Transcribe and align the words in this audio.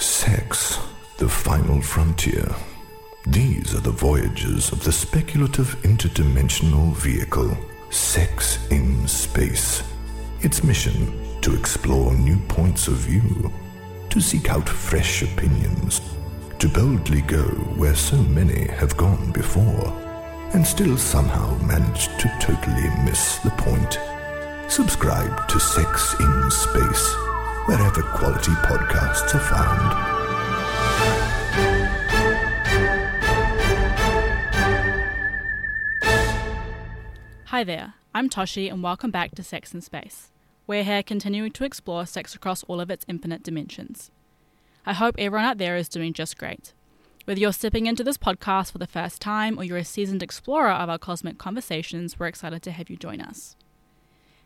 Sex, 0.00 0.78
the 1.18 1.28
final 1.28 1.82
frontier. 1.82 2.48
These 3.26 3.74
are 3.74 3.80
the 3.80 3.90
voyages 3.90 4.72
of 4.72 4.82
the 4.82 4.92
speculative 4.92 5.76
interdimensional 5.82 6.96
vehicle, 6.96 7.54
Sex 7.90 8.66
in 8.70 9.06
Space. 9.06 9.82
Its 10.40 10.64
mission 10.64 11.40
to 11.42 11.54
explore 11.54 12.14
new 12.14 12.38
points 12.48 12.88
of 12.88 12.94
view, 12.94 13.52
to 14.08 14.20
seek 14.22 14.48
out 14.50 14.66
fresh 14.66 15.20
opinions, 15.20 16.00
to 16.58 16.68
boldly 16.70 17.20
go 17.20 17.44
where 17.76 17.94
so 17.94 18.16
many 18.16 18.68
have 18.68 18.96
gone 18.96 19.30
before, 19.32 19.86
and 20.54 20.66
still 20.66 20.96
somehow 20.96 21.58
manage 21.58 22.06
to 22.16 22.28
totally 22.40 22.88
miss 23.04 23.36
the 23.40 23.50
point. 23.50 23.98
Subscribe 24.70 25.46
to 25.48 25.60
Sex 25.60 26.14
in 26.18 26.50
Space, 26.50 27.29
wherever 27.66 28.02
quality 28.02 28.52
podcasts 28.52 29.34
are 29.34 29.38
found. 29.38 29.92
Hi 37.46 37.64
there, 37.64 37.94
I'm 38.14 38.30
Toshi, 38.30 38.70
and 38.70 38.82
welcome 38.82 39.10
back 39.10 39.34
to 39.34 39.42
Sex 39.42 39.74
in 39.74 39.82
Space. 39.82 40.30
We're 40.66 40.84
here 40.84 41.02
continuing 41.02 41.52
to 41.52 41.64
explore 41.64 42.06
sex 42.06 42.34
across 42.34 42.62
all 42.64 42.80
of 42.80 42.90
its 42.90 43.04
infinite 43.08 43.42
dimensions. 43.42 44.10
I 44.86 44.94
hope 44.94 45.16
everyone 45.18 45.44
out 45.44 45.58
there 45.58 45.76
is 45.76 45.88
doing 45.88 46.12
just 46.12 46.38
great. 46.38 46.72
Whether 47.26 47.40
you're 47.40 47.52
stepping 47.52 47.86
into 47.86 48.02
this 48.02 48.16
podcast 48.16 48.72
for 48.72 48.78
the 48.78 48.86
first 48.86 49.20
time 49.20 49.58
or 49.58 49.64
you're 49.64 49.76
a 49.76 49.84
seasoned 49.84 50.22
explorer 50.22 50.70
of 50.70 50.88
our 50.88 50.98
cosmic 50.98 51.36
conversations, 51.36 52.18
we're 52.18 52.26
excited 52.26 52.62
to 52.62 52.70
have 52.70 52.88
you 52.88 52.96
join 52.96 53.20
us. 53.20 53.56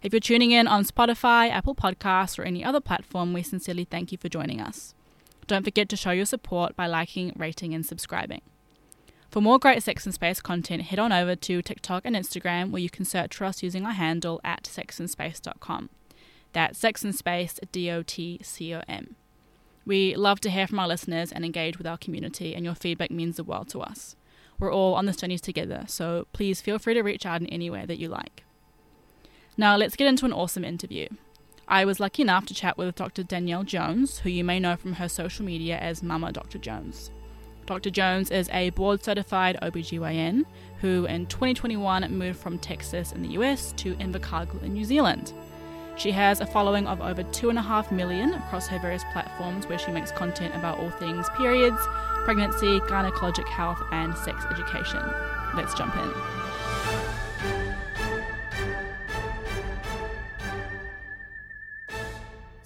If 0.04 0.12
you're 0.12 0.20
tuning 0.20 0.50
in 0.50 0.68
on 0.68 0.84
Spotify, 0.84 1.48
Apple 1.48 1.74
Podcasts, 1.74 2.38
or 2.38 2.42
any 2.42 2.62
other 2.62 2.78
platform, 2.78 3.32
we 3.32 3.42
sincerely 3.42 3.86
thank 3.86 4.12
you 4.12 4.18
for 4.18 4.28
joining 4.28 4.60
us. 4.60 4.94
Don't 5.46 5.64
forget 5.64 5.88
to 5.88 5.96
show 5.96 6.10
your 6.10 6.26
support 6.26 6.76
by 6.76 6.86
liking, 6.86 7.32
rating, 7.38 7.72
and 7.72 7.86
subscribing. 7.86 8.42
For 9.30 9.40
more 9.40 9.58
great 9.58 9.82
Sex 9.82 10.04
in 10.04 10.12
Space 10.12 10.42
content, 10.42 10.82
head 10.82 10.98
on 10.98 11.10
over 11.10 11.34
to 11.34 11.62
TikTok 11.62 12.02
and 12.04 12.14
Instagram 12.14 12.70
where 12.70 12.82
you 12.82 12.90
can 12.90 13.06
search 13.06 13.34
for 13.34 13.46
us 13.46 13.62
using 13.62 13.86
our 13.86 13.92
handle 13.92 14.42
at 14.44 14.64
sexinspace.com. 14.64 15.88
That's 16.52 16.78
Sex 16.78 17.02
in 17.02 17.14
Space 17.14 17.58
D 17.72 17.90
O 17.90 18.02
T 18.02 18.40
C 18.42 18.74
O 18.74 18.82
M. 18.86 19.16
We 19.86 20.16
love 20.16 20.38
to 20.40 20.50
hear 20.50 20.66
from 20.66 20.80
our 20.80 20.88
listeners 20.88 21.32
and 21.32 21.46
engage 21.46 21.78
with 21.78 21.86
our 21.86 21.96
community, 21.96 22.54
and 22.54 22.62
your 22.62 22.74
feedback 22.74 23.10
means 23.10 23.36
the 23.36 23.42
world 23.42 23.70
to 23.70 23.80
us. 23.80 24.16
We're 24.58 24.70
all 24.70 24.96
on 24.96 25.06
this 25.06 25.16
journey 25.16 25.38
together, 25.38 25.84
so 25.88 26.26
please 26.34 26.60
feel 26.60 26.78
free 26.78 26.92
to 26.92 27.00
reach 27.00 27.24
out 27.24 27.40
in 27.40 27.46
any 27.46 27.70
way 27.70 27.86
that 27.86 27.98
you 27.98 28.08
like. 28.08 28.44
Now, 29.56 29.76
let's 29.76 29.96
get 29.96 30.08
into 30.08 30.26
an 30.26 30.32
awesome 30.32 30.64
interview. 30.64 31.08
I 31.68 31.84
was 31.84 32.00
lucky 32.00 32.22
enough 32.22 32.46
to 32.46 32.54
chat 32.54 32.76
with 32.76 32.94
Dr. 32.94 33.22
Danielle 33.22 33.64
Jones, 33.64 34.18
who 34.18 34.30
you 34.30 34.44
may 34.44 34.58
know 34.60 34.76
from 34.76 34.94
her 34.94 35.08
social 35.08 35.44
media 35.44 35.78
as 35.78 36.02
Mama 36.02 36.32
Dr. 36.32 36.58
Jones. 36.58 37.10
Dr. 37.66 37.90
Jones 37.90 38.30
is 38.30 38.50
a 38.50 38.70
board 38.70 39.02
certified 39.02 39.56
OBGYN 39.62 40.44
who 40.80 41.06
in 41.06 41.26
2021 41.26 42.16
moved 42.16 42.38
from 42.38 42.58
Texas 42.58 43.12
in 43.12 43.22
the 43.22 43.30
US 43.30 43.72
to 43.78 43.94
Invercargill 43.94 44.62
in 44.62 44.74
New 44.74 44.84
Zealand. 44.84 45.32
She 45.96 46.10
has 46.10 46.40
a 46.40 46.46
following 46.46 46.86
of 46.86 47.00
over 47.00 47.22
2.5 47.22 47.92
million 47.92 48.34
across 48.34 48.66
her 48.66 48.78
various 48.80 49.04
platforms 49.12 49.66
where 49.66 49.78
she 49.78 49.92
makes 49.92 50.10
content 50.10 50.54
about 50.54 50.78
all 50.78 50.90
things 50.90 51.28
periods, 51.36 51.80
pregnancy, 52.24 52.80
gynecologic 52.80 53.46
health, 53.48 53.80
and 53.92 54.14
sex 54.18 54.44
education. 54.50 55.02
Let's 55.54 55.74
jump 55.74 55.94
in. 55.96 57.03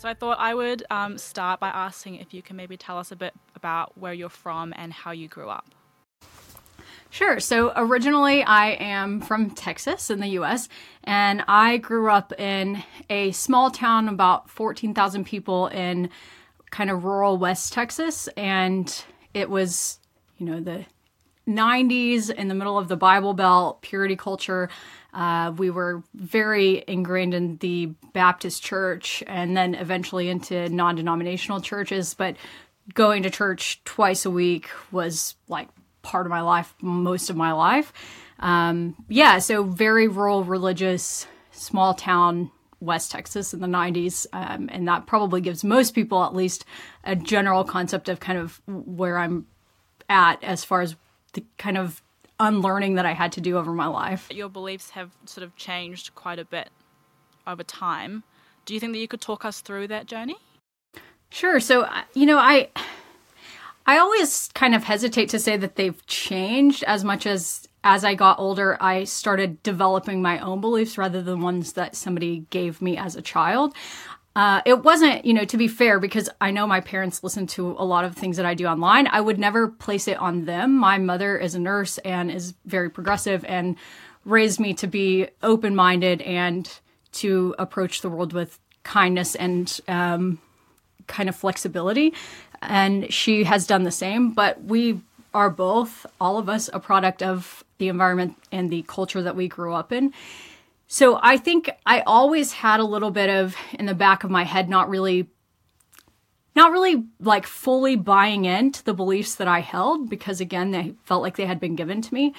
I 0.08 0.14
thought 0.14 0.38
I 0.38 0.54
would 0.54 0.84
um, 0.90 1.18
start 1.18 1.60
by 1.60 1.68
asking 1.68 2.16
if 2.16 2.32
you 2.32 2.42
can 2.42 2.56
maybe 2.56 2.76
tell 2.76 2.98
us 2.98 3.12
a 3.12 3.16
bit 3.16 3.34
about 3.54 3.96
where 3.98 4.12
you're 4.12 4.28
from 4.28 4.72
and 4.76 4.92
how 4.92 5.10
you 5.10 5.28
grew 5.28 5.50
up. 5.50 5.66
Sure. 7.10 7.40
So 7.40 7.72
originally, 7.74 8.42
I 8.42 8.70
am 8.72 9.20
from 9.20 9.50
Texas 9.50 10.10
in 10.10 10.20
the 10.20 10.28
US, 10.40 10.68
and 11.04 11.42
I 11.48 11.78
grew 11.78 12.10
up 12.10 12.32
in 12.38 12.82
a 13.08 13.32
small 13.32 13.70
town, 13.70 14.08
about 14.08 14.50
14,000 14.50 15.24
people 15.24 15.68
in 15.68 16.10
kind 16.70 16.90
of 16.90 17.04
rural 17.04 17.38
West 17.38 17.72
Texas. 17.72 18.28
And 18.36 19.04
it 19.32 19.48
was, 19.48 20.00
you 20.36 20.46
know, 20.46 20.60
the 20.60 20.84
90s 21.48 22.30
in 22.30 22.48
the 22.48 22.54
middle 22.54 22.78
of 22.78 22.88
the 22.88 22.96
Bible 22.96 23.34
Belt, 23.34 23.82
purity 23.82 24.14
culture. 24.16 24.68
Uh, 25.14 25.52
we 25.56 25.70
were 25.70 26.02
very 26.14 26.84
ingrained 26.86 27.34
in 27.34 27.56
the 27.56 27.86
Baptist 28.12 28.62
church 28.62 29.24
and 29.26 29.56
then 29.56 29.74
eventually 29.74 30.28
into 30.28 30.68
non 30.68 30.94
denominational 30.94 31.60
churches. 31.60 32.14
But 32.14 32.36
going 32.94 33.22
to 33.22 33.30
church 33.30 33.82
twice 33.84 34.24
a 34.24 34.30
week 34.30 34.68
was 34.92 35.34
like 35.48 35.68
part 36.02 36.26
of 36.26 36.30
my 36.30 36.42
life, 36.42 36.74
most 36.80 37.30
of 37.30 37.36
my 37.36 37.52
life. 37.52 37.92
Um, 38.38 38.94
yeah, 39.08 39.38
so 39.38 39.64
very 39.64 40.08
rural, 40.08 40.44
religious, 40.44 41.26
small 41.50 41.94
town, 41.94 42.50
West 42.80 43.10
Texas 43.10 43.52
in 43.52 43.60
the 43.60 43.66
90s. 43.66 44.26
Um, 44.32 44.68
and 44.72 44.86
that 44.86 45.06
probably 45.06 45.40
gives 45.40 45.64
most 45.64 45.94
people 45.94 46.22
at 46.22 46.34
least 46.34 46.64
a 47.04 47.16
general 47.16 47.64
concept 47.64 48.08
of 48.08 48.20
kind 48.20 48.38
of 48.38 48.60
where 48.66 49.18
I'm 49.18 49.46
at 50.08 50.42
as 50.44 50.64
far 50.64 50.80
as 50.82 50.94
the 51.32 51.44
kind 51.56 51.78
of 51.78 52.02
unlearning 52.40 52.94
that 52.94 53.06
I 53.06 53.12
had 53.12 53.32
to 53.32 53.40
do 53.40 53.58
over 53.58 53.72
my 53.72 53.86
life. 53.86 54.28
Your 54.30 54.48
beliefs 54.48 54.90
have 54.90 55.10
sort 55.24 55.44
of 55.44 55.56
changed 55.56 56.14
quite 56.14 56.38
a 56.38 56.44
bit 56.44 56.70
over 57.46 57.64
time. 57.64 58.22
Do 58.64 58.74
you 58.74 58.80
think 58.80 58.92
that 58.92 58.98
you 58.98 59.08
could 59.08 59.20
talk 59.20 59.44
us 59.44 59.60
through 59.60 59.88
that 59.88 60.06
journey? 60.06 60.36
Sure. 61.30 61.60
So, 61.60 61.82
uh, 61.82 62.02
you 62.14 62.26
know, 62.26 62.38
I 62.38 62.68
I 63.86 63.98
always 63.98 64.50
kind 64.54 64.74
of 64.74 64.84
hesitate 64.84 65.30
to 65.30 65.38
say 65.38 65.56
that 65.56 65.76
they've 65.76 66.06
changed 66.06 66.84
as 66.84 67.04
much 67.04 67.26
as 67.26 67.68
as 67.84 68.04
I 68.04 68.14
got 68.14 68.38
older, 68.38 68.76
I 68.82 69.04
started 69.04 69.62
developing 69.62 70.20
my 70.20 70.38
own 70.40 70.60
beliefs 70.60 70.98
rather 70.98 71.22
than 71.22 71.40
ones 71.40 71.72
that 71.74 71.96
somebody 71.96 72.44
gave 72.50 72.82
me 72.82 72.96
as 72.96 73.16
a 73.16 73.22
child. 73.22 73.74
Uh, 74.36 74.62
it 74.64 74.84
wasn't, 74.84 75.24
you 75.24 75.34
know, 75.34 75.44
to 75.44 75.56
be 75.56 75.66
fair, 75.66 75.98
because 75.98 76.30
I 76.40 76.52
know 76.52 76.66
my 76.66 76.80
parents 76.80 77.24
listen 77.24 77.46
to 77.48 77.74
a 77.78 77.84
lot 77.84 78.04
of 78.04 78.14
things 78.14 78.36
that 78.36 78.46
I 78.46 78.54
do 78.54 78.66
online. 78.66 79.08
I 79.08 79.20
would 79.20 79.38
never 79.38 79.66
place 79.66 80.06
it 80.06 80.16
on 80.18 80.44
them. 80.44 80.76
My 80.76 80.96
mother 80.98 81.36
is 81.36 81.56
a 81.56 81.58
nurse 81.58 81.98
and 81.98 82.30
is 82.30 82.54
very 82.64 82.88
progressive 82.88 83.44
and 83.46 83.76
raised 84.24 84.60
me 84.60 84.74
to 84.74 84.86
be 84.86 85.28
open 85.42 85.74
minded 85.74 86.22
and 86.22 86.70
to 87.10 87.54
approach 87.58 88.00
the 88.00 88.08
world 88.08 88.32
with 88.32 88.60
kindness 88.84 89.34
and 89.34 89.80
um, 89.88 90.38
kind 91.08 91.28
of 91.28 91.34
flexibility. 91.34 92.14
And 92.62 93.12
she 93.12 93.44
has 93.44 93.66
done 93.66 93.82
the 93.82 93.90
same. 93.90 94.32
But 94.32 94.62
we 94.62 95.00
are 95.34 95.50
both, 95.50 96.06
all 96.20 96.38
of 96.38 96.48
us, 96.48 96.70
a 96.72 96.78
product 96.78 97.22
of 97.22 97.64
the 97.78 97.88
environment 97.88 98.36
and 98.52 98.70
the 98.70 98.82
culture 98.82 99.22
that 99.22 99.34
we 99.34 99.48
grew 99.48 99.72
up 99.72 99.92
in. 99.92 100.12
So 100.88 101.20
I 101.22 101.36
think 101.36 101.70
I 101.84 102.00
always 102.00 102.52
had 102.52 102.80
a 102.80 102.84
little 102.84 103.10
bit 103.10 103.28
of 103.28 103.54
in 103.78 103.84
the 103.84 103.94
back 103.94 104.24
of 104.24 104.30
my 104.30 104.44
head, 104.44 104.70
not 104.70 104.88
really, 104.88 105.28
not 106.56 106.72
really 106.72 107.04
like 107.20 107.46
fully 107.46 107.94
buying 107.94 108.46
into 108.46 108.82
the 108.82 108.94
beliefs 108.94 109.34
that 109.34 109.46
I 109.46 109.60
held 109.60 110.08
because 110.08 110.40
again, 110.40 110.70
they 110.70 110.94
felt 111.04 111.22
like 111.22 111.36
they 111.36 111.44
had 111.44 111.60
been 111.60 111.76
given 111.76 112.00
to 112.00 112.14
me. 112.14 112.34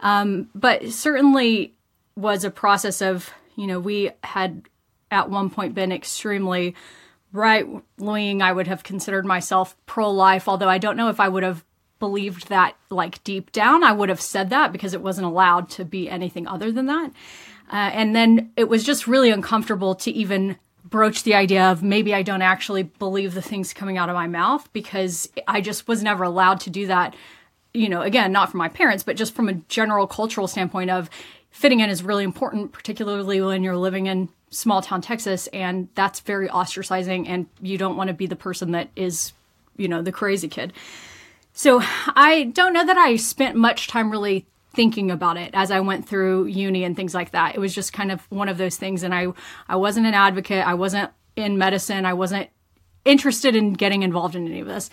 Um, 0.00 0.50
but 0.54 0.90
certainly 0.92 1.74
was 2.14 2.44
a 2.44 2.50
process 2.50 3.00
of, 3.00 3.30
you 3.56 3.66
know, 3.66 3.80
we 3.80 4.10
had 4.22 4.68
at 5.10 5.30
one 5.30 5.48
point 5.48 5.74
been 5.74 5.90
extremely 5.90 6.74
right 7.32 7.66
wing. 7.96 8.42
I 8.42 8.52
would 8.52 8.66
have 8.66 8.82
considered 8.82 9.24
myself 9.24 9.76
pro 9.86 10.10
life, 10.10 10.46
although 10.46 10.68
I 10.68 10.76
don't 10.76 10.98
know 10.98 11.08
if 11.08 11.20
I 11.20 11.28
would 11.28 11.42
have 11.42 11.64
believed 11.98 12.48
that 12.48 12.76
like 12.90 13.24
deep 13.24 13.50
down. 13.50 13.82
I 13.82 13.92
would 13.92 14.10
have 14.10 14.20
said 14.20 14.50
that 14.50 14.72
because 14.72 14.92
it 14.92 15.00
wasn't 15.00 15.26
allowed 15.26 15.70
to 15.70 15.86
be 15.86 16.10
anything 16.10 16.46
other 16.46 16.70
than 16.70 16.84
that. 16.86 17.10
Uh, 17.72 17.90
and 17.92 18.14
then 18.14 18.52
it 18.56 18.68
was 18.68 18.84
just 18.84 19.06
really 19.06 19.30
uncomfortable 19.30 19.94
to 19.94 20.10
even 20.10 20.56
broach 20.84 21.22
the 21.22 21.34
idea 21.34 21.70
of 21.70 21.82
maybe 21.82 22.14
I 22.14 22.22
don't 22.22 22.42
actually 22.42 22.84
believe 22.84 23.34
the 23.34 23.42
things 23.42 23.72
coming 23.72 23.98
out 23.98 24.08
of 24.08 24.14
my 24.14 24.26
mouth 24.26 24.70
because 24.72 25.28
I 25.48 25.60
just 25.60 25.88
was 25.88 26.02
never 26.02 26.24
allowed 26.24 26.60
to 26.60 26.70
do 26.70 26.86
that. 26.86 27.16
You 27.72 27.88
know, 27.88 28.02
again, 28.02 28.30
not 28.30 28.50
from 28.50 28.58
my 28.58 28.68
parents, 28.68 29.02
but 29.02 29.16
just 29.16 29.34
from 29.34 29.48
a 29.48 29.54
general 29.54 30.06
cultural 30.06 30.46
standpoint 30.46 30.90
of 30.90 31.10
fitting 31.50 31.80
in 31.80 31.90
is 31.90 32.02
really 32.02 32.22
important, 32.22 32.72
particularly 32.72 33.40
when 33.40 33.62
you're 33.62 33.76
living 33.76 34.06
in 34.06 34.28
small 34.50 34.82
town 34.82 35.00
Texas. 35.00 35.46
And 35.48 35.88
that's 35.94 36.20
very 36.20 36.48
ostracizing. 36.48 37.28
And 37.28 37.46
you 37.60 37.78
don't 37.78 37.96
want 37.96 38.08
to 38.08 38.14
be 38.14 38.26
the 38.26 38.36
person 38.36 38.72
that 38.72 38.90
is, 38.94 39.32
you 39.76 39.88
know, 39.88 40.02
the 40.02 40.12
crazy 40.12 40.48
kid. 40.48 40.72
So 41.52 41.80
I 41.82 42.50
don't 42.52 42.72
know 42.72 42.84
that 42.84 42.98
I 42.98 43.16
spent 43.16 43.56
much 43.56 43.88
time 43.88 44.10
really 44.10 44.46
thinking 44.74 45.10
about 45.10 45.36
it 45.36 45.50
as 45.54 45.70
I 45.70 45.80
went 45.80 46.08
through 46.08 46.46
uni 46.46 46.84
and 46.84 46.96
things 46.96 47.14
like 47.14 47.30
that. 47.32 47.54
It 47.54 47.58
was 47.58 47.74
just 47.74 47.92
kind 47.92 48.12
of 48.12 48.20
one 48.30 48.48
of 48.48 48.58
those 48.58 48.76
things 48.76 49.02
and 49.02 49.14
I 49.14 49.28
I 49.68 49.76
wasn't 49.76 50.06
an 50.06 50.14
advocate, 50.14 50.66
I 50.66 50.74
wasn't 50.74 51.10
in 51.36 51.58
medicine, 51.58 52.06
I 52.06 52.14
wasn't 52.14 52.48
interested 53.04 53.54
in 53.56 53.72
getting 53.72 54.02
involved 54.02 54.34
in 54.34 54.46
any 54.46 54.60
of 54.60 54.66
this. 54.66 54.90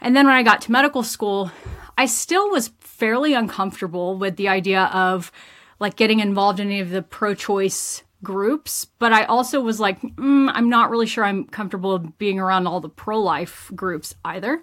And 0.00 0.16
then 0.16 0.26
when 0.26 0.34
I 0.34 0.42
got 0.42 0.62
to 0.62 0.72
medical 0.72 1.02
school, 1.02 1.50
I 1.98 2.06
still 2.06 2.50
was 2.50 2.70
fairly 2.80 3.34
uncomfortable 3.34 4.16
with 4.16 4.36
the 4.36 4.48
idea 4.48 4.84
of 4.84 5.30
like 5.78 5.96
getting 5.96 6.20
involved 6.20 6.60
in 6.60 6.68
any 6.68 6.80
of 6.80 6.90
the 6.90 7.02
pro-choice 7.02 8.02
groups, 8.22 8.84
but 8.98 9.12
I 9.12 9.24
also 9.24 9.60
was 9.60 9.80
like, 9.80 10.00
mm, 10.00 10.50
I'm 10.52 10.68
not 10.68 10.90
really 10.90 11.06
sure 11.06 11.24
I'm 11.24 11.44
comfortable 11.44 11.98
being 11.98 12.38
around 12.38 12.66
all 12.66 12.80
the 12.80 12.88
pro 12.88 13.20
life 13.20 13.70
groups 13.74 14.14
either. 14.24 14.60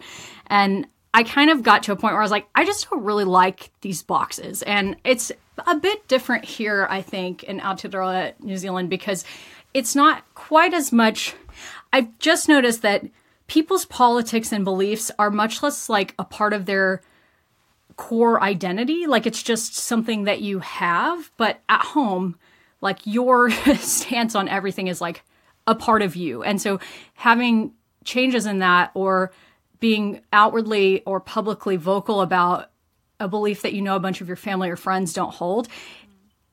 And 0.47 0.87
I 1.13 1.23
kind 1.23 1.49
of 1.49 1.63
got 1.63 1.83
to 1.83 1.91
a 1.91 1.95
point 1.95 2.13
where 2.13 2.21
I 2.21 2.25
was 2.25 2.31
like, 2.31 2.47
I 2.53 2.65
just 2.65 2.89
don't 2.89 3.03
really 3.03 3.23
like 3.23 3.71
these 3.81 4.03
boxes. 4.03 4.61
And 4.63 4.95
it's 5.03 5.31
a 5.65 5.75
bit 5.75 6.07
different 6.07 6.45
here, 6.45 6.87
I 6.89 7.01
think, 7.01 7.43
in 7.43 7.59
Aotearoa, 7.59 8.33
New 8.39 8.57
Zealand, 8.57 8.89
because 8.89 9.25
it's 9.73 9.95
not 9.95 10.23
quite 10.35 10.73
as 10.73 10.91
much. 10.91 11.35
I've 11.91 12.17
just 12.19 12.47
noticed 12.47 12.81
that 12.83 13.05
people's 13.47 13.85
politics 13.85 14.51
and 14.51 14.63
beliefs 14.63 15.11
are 15.17 15.31
much 15.31 15.63
less 15.63 15.89
like 15.89 16.13
a 16.19 16.23
part 16.23 16.53
of 16.53 16.65
their 16.65 17.01
core 17.95 18.41
identity. 18.41 19.07
Like 19.07 19.25
it's 19.25 19.41
just 19.41 19.75
something 19.75 20.25
that 20.25 20.41
you 20.41 20.59
have, 20.59 21.31
but 21.37 21.61
at 21.67 21.81
home, 21.81 22.37
like 22.81 22.99
your 23.05 23.49
stance 23.77 24.35
on 24.35 24.47
everything 24.47 24.87
is 24.87 25.01
like 25.01 25.23
a 25.65 25.75
part 25.75 26.01
of 26.01 26.15
you. 26.15 26.43
And 26.43 26.61
so 26.61 26.79
having 27.15 27.73
changes 28.03 28.45
in 28.45 28.59
that 28.59 28.91
or 28.93 29.31
being 29.79 30.21
outwardly 30.33 31.03
or 31.05 31.19
publicly 31.19 31.75
vocal 31.75 32.21
about 32.21 32.69
a 33.19 33.27
belief 33.27 33.63
that 33.63 33.73
you 33.73 33.81
know 33.81 33.95
a 33.95 33.99
bunch 33.99 34.21
of 34.21 34.27
your 34.27 34.37
family 34.37 34.69
or 34.69 34.75
friends 34.75 35.13
don't 35.13 35.33
hold 35.33 35.67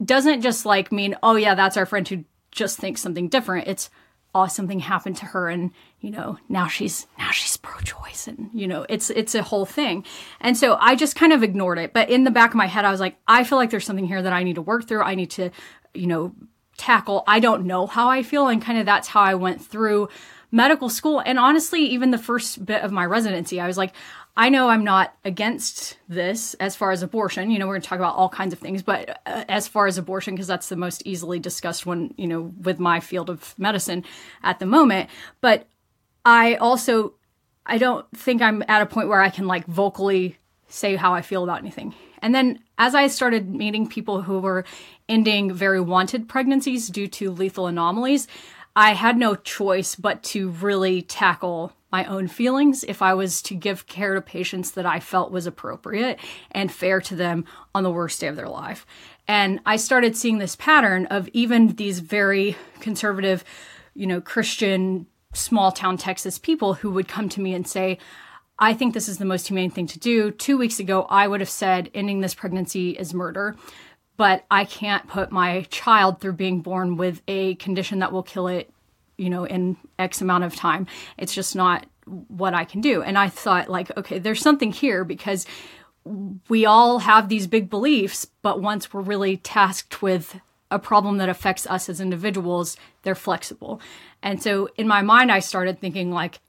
doesn't 0.03 0.43
just 0.43 0.67
like 0.67 0.93
mean, 0.93 1.17
oh 1.23 1.37
yeah, 1.37 1.55
that's 1.55 1.77
our 1.77 1.87
friend 1.87 2.07
who 2.07 2.25
just 2.51 2.79
thinks 2.79 3.01
something 3.01 3.29
different. 3.29 3.69
It's 3.69 3.91
oh 4.35 4.47
something 4.47 4.81
happened 4.81 5.17
to 5.17 5.27
her 5.27 5.49
and 5.49 5.71
you 6.01 6.11
know 6.11 6.37
now 6.49 6.67
she's 6.67 7.07
now 7.19 7.31
she's 7.31 7.57
pro-choice 7.57 8.27
and 8.27 8.51
you 8.53 8.67
know 8.67 8.85
it's 8.89 9.09
it's 9.11 9.35
a 9.35 9.43
whole 9.43 9.65
thing. 9.65 10.05
And 10.41 10.57
so 10.57 10.77
i 10.81 10.97
just 10.97 11.15
kind 11.17 11.33
of 11.33 11.43
ignored 11.43 11.79
it. 11.79 11.93
But 11.93 12.11
in 12.11 12.25
the 12.25 12.31
back 12.31 12.51
of 12.51 12.57
my 12.57 12.67
head 12.67 12.85
i 12.85 12.91
was 12.91 13.01
like 13.01 13.17
i 13.29 13.45
feel 13.45 13.59
like 13.59 13.71
there's 13.71 13.85
something 13.85 14.07
here 14.07 14.23
that 14.23 14.33
i 14.33 14.43
need 14.43 14.57
to 14.57 14.63
work 14.63 14.89
through. 14.89 15.03
I 15.03 15.15
need 15.15 15.31
to 15.33 15.51
you 15.95 16.07
know 16.07 16.35
tackle. 16.77 17.23
I 17.29 17.39
don't 17.39 17.67
know 17.67 17.87
how 17.87 18.09
i 18.09 18.23
feel. 18.25 18.49
And 18.49 18.61
kind 18.61 18.79
of 18.79 18.87
that's 18.87 19.09
how 19.09 19.21
i 19.21 19.35
went 19.35 19.65
through 19.65 20.09
medical 20.55 20.89
school 20.89 21.21
and 21.27 21.39
honestly 21.39 21.81
even 21.81 22.13
the 22.13 22.19
first 22.19 22.65
bit 22.65 22.83
of 22.83 22.93
my 22.93 23.05
residency 23.05 23.61
i 23.61 23.67
was 23.67 23.77
like 23.77 23.93
I 24.37 24.49
know 24.49 24.69
I'm 24.69 24.83
not 24.83 25.15
against 25.25 25.97
this 26.09 26.55
as 26.55 26.75
far 26.75 26.91
as 26.91 27.03
abortion. 27.03 27.51
You 27.51 27.59
know, 27.59 27.67
we're 27.67 27.75
going 27.75 27.83
to 27.83 27.89
talk 27.89 27.99
about 28.01 28.17
all 28.17 28.29
kinds 28.29 28.53
of 28.53 28.59
things, 28.59 28.83
but 28.83 29.21
uh, 29.27 29.45
as 29.49 29.69
far 29.69 29.87
as 29.87 29.97
abortion, 29.97 30.35
because 30.35 30.49
that's 30.49 30.69
the 30.69 30.77
most 30.77 31.03
easily 31.07 31.39
discussed 31.39 31.87
one, 31.87 32.13
you 32.17 32.27
know, 32.27 32.53
with 32.63 32.81
my 32.81 32.99
field 32.99 33.31
of 33.31 33.55
medicine 33.59 34.05
at 34.43 34.59
the 34.59 34.67
moment. 34.67 35.09
But 35.41 35.69
I 36.25 36.57
also, 36.57 37.15
I 37.65 37.79
don't 37.79 38.05
think 38.17 38.43
I'm 38.43 38.65
at 38.67 38.83
a 38.83 38.87
point 38.87 39.09
where 39.09 39.21
I 39.21 39.31
can 39.31 39.47
like 39.47 39.67
vocally 39.67 40.37
say 40.67 40.97
how 40.97 41.15
I 41.15 41.23
feel 41.23 41.45
about 41.45 41.61
anything. 41.61 41.95
And 42.21 42.35
then 42.35 42.59
as 42.77 42.97
I 42.97 43.07
started 43.07 43.55
meeting 43.55 43.87
people 43.87 44.23
who 44.23 44.41
were 44.41 44.65
ending 45.09 45.53
very 45.53 45.81
wanted 45.81 46.29
pregnancies 46.29 46.89
due 46.89 47.07
to 47.07 47.31
lethal 47.31 47.69
anomalies, 47.69 48.27
I 48.77 48.95
had 48.95 49.17
no 49.17 49.37
choice 49.37 49.95
but 49.95 50.23
to 50.25 50.51
really 50.51 51.03
tackle 51.03 51.73
my 51.93 52.05
own 52.07 52.27
feelings 52.27 52.83
if 52.83 53.03
I 53.03 53.15
was 53.15 53.41
to 53.43 53.55
give 53.55 53.87
care 53.87 54.15
to 54.15 54.21
patients 54.21 54.73
that 54.73 54.85
I 54.85 54.99
felt 54.99 55.31
was 55.31 55.47
appropriate 55.47 56.19
and 56.51 56.73
fair 56.73 57.01
to 57.03 57.15
them 57.15 57.45
on 57.73 57.85
the 57.85 57.91
worst 57.91 58.21
day 58.21 58.27
of 58.27 58.35
their 58.35 58.49
life. 58.49 58.85
And 59.29 59.61
I 59.65 59.77
started 59.77 60.17
seeing 60.17 60.39
this 60.39 60.57
pattern 60.57 61.07
of 61.07 61.29
even 61.33 61.69
these 61.77 62.01
very 62.01 62.57
conservative, 62.81 63.45
you 63.95 64.09
know, 64.09 64.21
Christian 64.21 65.07
small 65.35 65.71
town 65.71 65.97
Texas 65.97 66.37
people 66.37 66.75
who 66.75 66.91
would 66.91 67.07
come 67.07 67.29
to 67.29 67.41
me 67.41 67.55
and 67.55 67.67
say, 67.67 67.99
I 68.59 68.75
think 68.75 68.95
this 68.95 69.09
is 69.09 69.19
the 69.19 69.25
most 69.25 69.49
humane 69.49 69.71
thing 69.71 69.87
to 69.89 69.99
do. 69.99 70.31
Two 70.31 70.57
weeks 70.57 70.79
ago, 70.79 71.07
I 71.11 71.27
would 71.27 71.41
have 71.41 71.51
said 71.51 71.91
ending 71.95 72.21
this 72.21 72.35
pregnancy 72.35 72.91
is 72.91 73.15
murder, 73.15 73.57
but 74.17 74.45
I 74.51 74.65
can't 74.65 75.09
put 75.09 75.33
my 75.33 75.63
child 75.71 76.21
through 76.21 76.35
being 76.35 76.61
born 76.61 76.97
with 76.97 77.23
a 77.27 77.57
condition 77.57 77.99
that 77.99 78.13
will 78.13 78.23
kill 78.23 78.47
it 78.47 78.71
you 79.17 79.31
know, 79.31 79.45
in 79.45 79.77
X 79.99 80.21
amount 80.21 80.45
of 80.45 80.55
time. 80.55 80.87
It's 81.19 81.35
just 81.35 81.55
not 81.55 81.87
what 82.29 82.55
I 82.55 82.65
can 82.65 82.81
do. 82.81 83.03
And 83.03 83.17
I 83.17 83.29
thought, 83.29 83.69
like, 83.69 83.97
okay, 83.97 84.19
there's 84.19 84.41
something 84.41 84.73
here 84.73 85.05
because 85.05 85.47
we 86.49 86.67
all 86.67 86.99
have 87.01 87.29
these 87.29 87.47
big 87.47 87.71
beliefs, 87.71 88.27
but 88.43 88.61
once 88.61 88.93
we're 88.93 89.01
really 89.01 89.39
tasked 89.39 90.03
with 90.03 90.39
a 90.71 90.79
problem 90.79 91.19
that 91.19 91.29
affects 91.29 91.67
us 91.67 91.89
as 91.89 92.01
individuals, 92.01 92.77
they're 93.03 93.15
flexible. 93.15 93.81
And 94.23 94.43
so 94.43 94.69
in 94.77 94.89
my 94.89 95.03
mind, 95.03 95.31
I 95.31 95.39
started 95.39 95.81
thinking, 95.81 96.11
like, 96.11 96.41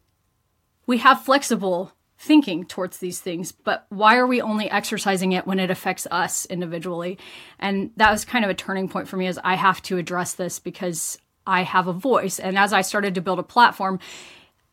we 0.87 0.97
have 0.99 1.23
flexible 1.23 1.93
thinking 2.25 2.65
towards 2.65 2.97
these 2.97 3.19
things, 3.19 3.51
but 3.51 3.85
why 3.89 4.17
are 4.17 4.25
we 4.25 4.41
only 4.41 4.69
exercising 4.69 5.31
it 5.31 5.45
when 5.45 5.59
it 5.59 5.69
affects 5.69 6.07
us 6.09 6.45
individually? 6.47 7.19
And 7.59 7.91
that 7.97 8.11
was 8.11 8.25
kind 8.25 8.43
of 8.43 8.51
a 8.51 8.55
turning 8.55 8.89
point 8.89 9.07
for 9.07 9.15
me 9.15 9.27
as 9.27 9.39
I 9.43 9.55
have 9.55 9.81
to 9.83 9.97
address 9.97 10.33
this 10.33 10.59
because 10.59 11.19
I 11.45 11.61
have 11.61 11.87
a 11.87 11.93
voice. 11.93 12.39
And 12.39 12.57
as 12.57 12.73
I 12.73 12.81
started 12.81 13.15
to 13.15 13.21
build 13.21 13.39
a 13.39 13.43
platform, 13.43 13.99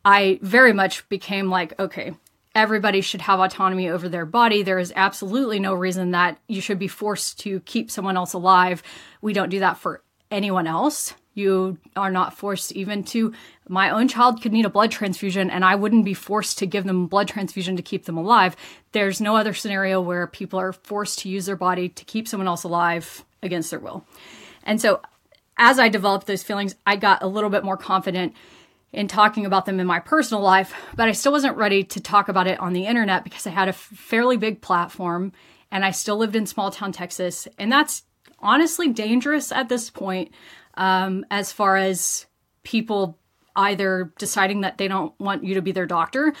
I 0.03 0.39
very 0.41 0.73
much 0.73 1.07
became 1.09 1.49
like, 1.49 1.79
okay, 1.79 2.15
everybody 2.55 3.01
should 3.01 3.21
have 3.21 3.39
autonomy 3.39 3.87
over 3.89 4.09
their 4.09 4.25
body. 4.25 4.63
There 4.63 4.79
is 4.79 4.91
absolutely 4.95 5.59
no 5.59 5.73
reason 5.73 6.11
that 6.11 6.39
you 6.47 6.59
should 6.59 6.79
be 6.79 6.87
forced 6.87 7.39
to 7.41 7.59
keep 7.61 7.91
someone 7.91 8.17
else 8.17 8.33
alive. 8.33 8.81
We 9.21 9.33
don't 9.33 9.49
do 9.49 9.59
that 9.59 9.77
for 9.77 10.01
anyone 10.31 10.67
else. 10.67 11.13
You 11.33 11.77
are 11.95 12.11
not 12.11 12.35
forced 12.35 12.71
even 12.73 13.03
to. 13.05 13.33
My 13.67 13.89
own 13.89 14.07
child 14.07 14.41
could 14.41 14.53
need 14.53 14.65
a 14.65 14.69
blood 14.69 14.91
transfusion, 14.91 15.49
and 15.49 15.65
I 15.65 15.75
wouldn't 15.75 16.05
be 16.05 16.13
forced 16.13 16.59
to 16.59 16.67
give 16.67 16.83
them 16.83 17.07
blood 17.07 17.27
transfusion 17.27 17.75
to 17.77 17.81
keep 17.81 18.05
them 18.05 18.17
alive. 18.17 18.55
There's 18.91 19.19
no 19.19 19.35
other 19.35 19.53
scenario 19.53 19.99
where 19.99 20.27
people 20.27 20.59
are 20.59 20.73
forced 20.73 21.19
to 21.19 21.29
use 21.29 21.45
their 21.45 21.55
body 21.55 21.89
to 21.89 22.05
keep 22.05 22.27
someone 22.27 22.47
else 22.47 22.63
alive 22.63 23.25
against 23.41 23.71
their 23.71 23.79
will. 23.79 24.05
And 24.63 24.79
so 24.79 25.01
as 25.57 25.79
I 25.79 25.89
developed 25.89 26.27
those 26.27 26.43
feelings, 26.43 26.75
I 26.85 26.95
got 26.95 27.23
a 27.23 27.27
little 27.27 27.49
bit 27.49 27.63
more 27.63 27.77
confident 27.77 28.33
in 28.91 29.07
talking 29.07 29.45
about 29.45 29.65
them 29.65 29.79
in 29.79 29.87
my 29.87 29.99
personal 29.99 30.43
life, 30.43 30.73
but 30.95 31.07
I 31.07 31.13
still 31.13 31.31
wasn't 31.31 31.57
ready 31.57 31.83
to 31.83 31.99
talk 31.99 32.29
about 32.29 32.47
it 32.47 32.59
on 32.59 32.73
the 32.73 32.85
internet 32.85 33.23
because 33.23 33.47
I 33.47 33.49
had 33.49 33.67
a 33.67 33.73
fairly 33.73 34.37
big 34.37 34.61
platform 34.61 35.31
and 35.71 35.83
I 35.83 35.91
still 35.91 36.17
lived 36.17 36.35
in 36.35 36.45
small 36.45 36.69
town 36.69 36.91
Texas. 36.91 37.47
And 37.57 37.71
that's 37.71 38.03
honestly 38.39 38.89
dangerous 38.89 39.51
at 39.51 39.69
this 39.69 39.89
point 39.89 40.31
um, 40.75 41.25
as 41.29 41.51
far 41.51 41.77
as 41.77 42.25
people 42.63 43.17
either 43.55 44.11
deciding 44.17 44.61
that 44.61 44.77
they 44.77 44.87
don't 44.87 45.17
want 45.19 45.43
you 45.43 45.55
to 45.55 45.61
be 45.61 45.71
their 45.71 45.85
doctor 45.85 46.33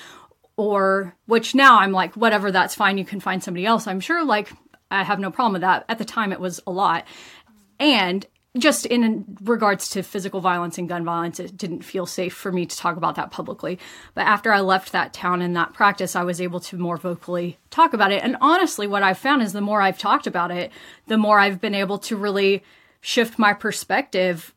or 0.55 1.15
which 1.25 1.55
now 1.55 1.79
I'm 1.79 1.91
like, 1.91 2.15
whatever, 2.15 2.51
that's 2.51 2.75
fine. 2.75 2.97
You 2.97 3.05
can 3.05 3.19
find 3.19 3.43
somebody 3.43 3.65
else. 3.65 3.87
I'm 3.87 3.99
sure, 3.99 4.23
like, 4.23 4.51
I 4.91 5.03
have 5.03 5.19
no 5.19 5.31
problem 5.31 5.53
with 5.53 5.61
that. 5.61 5.85
At 5.89 5.97
the 5.97 6.05
time, 6.05 6.31
it 6.31 6.39
was 6.39 6.59
a 6.67 6.71
lot. 6.71 7.05
And 7.79 8.25
just 8.57 8.85
in 8.85 9.25
regards 9.41 9.89
to 9.89 10.03
physical 10.03 10.39
violence 10.39 10.77
and 10.77 10.87
gun 10.87 11.03
violence, 11.03 11.39
it 11.39 11.57
didn't 11.57 11.81
feel 11.81 12.05
safe 12.05 12.33
for 12.33 12.51
me 12.51 12.67
to 12.67 12.77
talk 12.77 12.97
about 12.97 13.15
that 13.15 13.31
publicly. 13.31 13.79
But 14.13 14.27
after 14.27 14.53
I 14.53 14.61
left 14.61 14.91
that 14.91 15.11
town 15.11 15.41
and 15.41 15.55
that 15.55 15.73
practice, 15.73 16.15
I 16.15 16.23
was 16.23 16.39
able 16.39 16.59
to 16.61 16.77
more 16.77 16.97
vocally 16.97 17.57
talk 17.71 17.93
about 17.93 18.11
it. 18.11 18.23
And 18.23 18.37
honestly, 18.41 18.85
what 18.85 19.01
I've 19.01 19.17
found 19.17 19.41
is 19.41 19.53
the 19.53 19.61
more 19.61 19.81
I've 19.81 19.97
talked 19.97 20.27
about 20.27 20.51
it, 20.51 20.71
the 21.07 21.17
more 21.17 21.39
I've 21.39 21.59
been 21.59 21.73
able 21.73 21.97
to 21.99 22.15
really 22.15 22.63
shift 23.03 23.37
my 23.37 23.53
perspective 23.53 24.55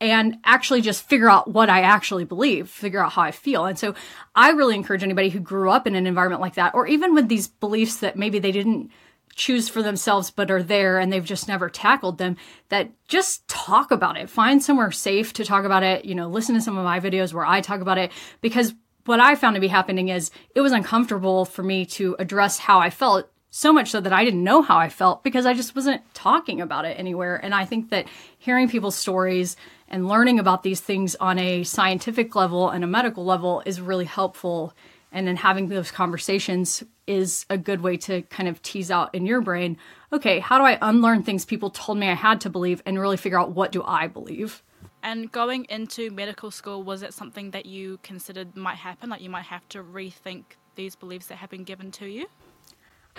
and 0.00 0.38
actually 0.44 0.80
just 0.80 1.02
figure 1.02 1.28
out 1.28 1.52
what 1.52 1.68
I 1.68 1.82
actually 1.82 2.24
believe, 2.24 2.70
figure 2.70 3.04
out 3.04 3.12
how 3.12 3.22
I 3.22 3.32
feel. 3.32 3.66
And 3.66 3.78
so 3.78 3.94
I 4.34 4.50
really 4.50 4.76
encourage 4.76 5.02
anybody 5.02 5.28
who 5.28 5.40
grew 5.40 5.70
up 5.70 5.86
in 5.86 5.96
an 5.96 6.06
environment 6.06 6.40
like 6.40 6.54
that, 6.54 6.74
or 6.74 6.86
even 6.86 7.14
with 7.14 7.28
these 7.28 7.48
beliefs 7.48 7.96
that 7.96 8.16
maybe 8.16 8.38
they 8.38 8.52
didn't 8.52 8.90
choose 9.34 9.68
for 9.68 9.82
themselves 9.82 10.30
but 10.30 10.50
are 10.50 10.62
there 10.62 10.98
and 10.98 11.12
they've 11.12 11.24
just 11.24 11.48
never 11.48 11.68
tackled 11.68 12.18
them 12.18 12.36
that 12.68 12.90
just 13.06 13.46
talk 13.48 13.90
about 13.90 14.16
it 14.16 14.28
find 14.28 14.60
somewhere 14.60 14.90
safe 14.90 15.32
to 15.32 15.44
talk 15.44 15.64
about 15.64 15.84
it 15.84 16.04
you 16.04 16.16
know 16.16 16.28
listen 16.28 16.54
to 16.54 16.60
some 16.60 16.76
of 16.76 16.84
my 16.84 16.98
videos 16.98 17.32
where 17.32 17.46
i 17.46 17.60
talk 17.60 17.80
about 17.80 17.96
it 17.96 18.10
because 18.40 18.74
what 19.04 19.20
i 19.20 19.36
found 19.36 19.54
to 19.54 19.60
be 19.60 19.68
happening 19.68 20.08
is 20.08 20.32
it 20.56 20.60
was 20.60 20.72
uncomfortable 20.72 21.44
for 21.44 21.62
me 21.62 21.86
to 21.86 22.16
address 22.18 22.58
how 22.58 22.80
i 22.80 22.90
felt 22.90 23.30
so 23.50 23.72
much 23.72 23.90
so 23.90 24.00
that 24.00 24.12
i 24.12 24.24
didn't 24.24 24.44
know 24.44 24.62
how 24.62 24.78
i 24.78 24.88
felt 24.88 25.22
because 25.22 25.44
i 25.44 25.52
just 25.52 25.74
wasn't 25.74 26.02
talking 26.14 26.60
about 26.60 26.84
it 26.84 26.98
anywhere. 26.98 27.36
And 27.36 27.54
i 27.54 27.64
think 27.64 27.90
that 27.90 28.06
hearing 28.38 28.68
people's 28.68 28.96
stories 28.96 29.56
and 29.88 30.08
learning 30.08 30.38
about 30.38 30.62
these 30.62 30.80
things 30.80 31.16
on 31.16 31.38
a 31.38 31.64
scientific 31.64 32.34
level 32.36 32.70
and 32.70 32.84
a 32.84 32.86
medical 32.86 33.24
level 33.24 33.62
is 33.66 33.80
really 33.80 34.04
helpful. 34.04 34.72
And 35.12 35.26
then 35.26 35.34
having 35.34 35.68
those 35.68 35.90
conversations 35.90 36.84
is 37.08 37.44
a 37.50 37.58
good 37.58 37.80
way 37.80 37.96
to 37.96 38.22
kind 38.22 38.48
of 38.48 38.62
tease 38.62 38.92
out 38.92 39.12
in 39.12 39.26
your 39.26 39.40
brain 39.40 39.76
okay 40.12 40.38
how 40.38 40.56
do 40.58 40.64
i 40.64 40.78
unlearn 40.80 41.24
things 41.24 41.44
people 41.44 41.70
told 41.70 41.98
me 41.98 42.08
i 42.08 42.14
had 42.14 42.40
to 42.40 42.48
believe 42.48 42.80
and 42.86 43.00
really 43.00 43.16
figure 43.16 43.40
out 43.40 43.50
what 43.50 43.72
do 43.72 43.82
i 43.84 44.06
believe? 44.06 44.62
And 45.02 45.32
going 45.32 45.64
into 45.64 46.10
medical 46.10 46.50
school 46.50 46.82
was 46.82 47.02
it 47.02 47.14
something 47.14 47.50
that 47.52 47.66
you 47.66 47.98
considered 48.02 48.54
might 48.54 48.76
happen? 48.76 49.08
Like 49.08 49.22
you 49.22 49.30
might 49.30 49.46
have 49.46 49.66
to 49.70 49.82
rethink 49.82 50.44
these 50.74 50.94
beliefs 50.94 51.26
that 51.26 51.36
have 51.36 51.50
been 51.50 51.64
given 51.64 51.90
to 51.92 52.06
you 52.06 52.26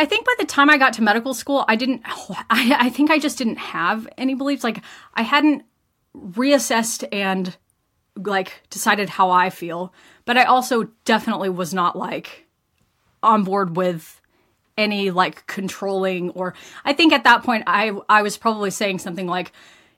I 0.01 0.05
think 0.05 0.25
by 0.25 0.33
the 0.39 0.45
time 0.45 0.69
I 0.69 0.77
got 0.77 0.93
to 0.93 1.03
medical 1.03 1.33
school, 1.33 1.63
I 1.67 1.75
didn't, 1.75 2.01
I, 2.49 2.75
I 2.79 2.89
think 2.89 3.11
I 3.11 3.19
just 3.19 3.37
didn't 3.37 3.57
have 3.57 4.07
any 4.17 4.33
beliefs. 4.33 4.63
Like, 4.63 4.81
I 5.13 5.21
hadn't 5.21 5.63
reassessed 6.15 7.07
and 7.11 7.55
like 8.17 8.61
decided 8.69 9.07
how 9.07 9.29
I 9.29 9.49
feel 9.49 9.93
but 10.25 10.37
I 10.37 10.43
also 10.43 10.89
definitely 11.05 11.49
was 11.49 11.73
not 11.73 11.95
like 11.95 12.45
on 13.23 13.43
board 13.43 13.75
with 13.75 14.21
any 14.77 15.11
like 15.11 15.45
controlling 15.47 16.31
or 16.31 16.53
I 16.85 16.93
think 16.93 17.13
at 17.13 17.23
that 17.23 17.43
point 17.43 17.63
I 17.67 17.91
I 18.09 18.21
was 18.21 18.37
probably 18.37 18.71
saying 18.71 18.99
something 18.99 19.27
like 19.27 19.51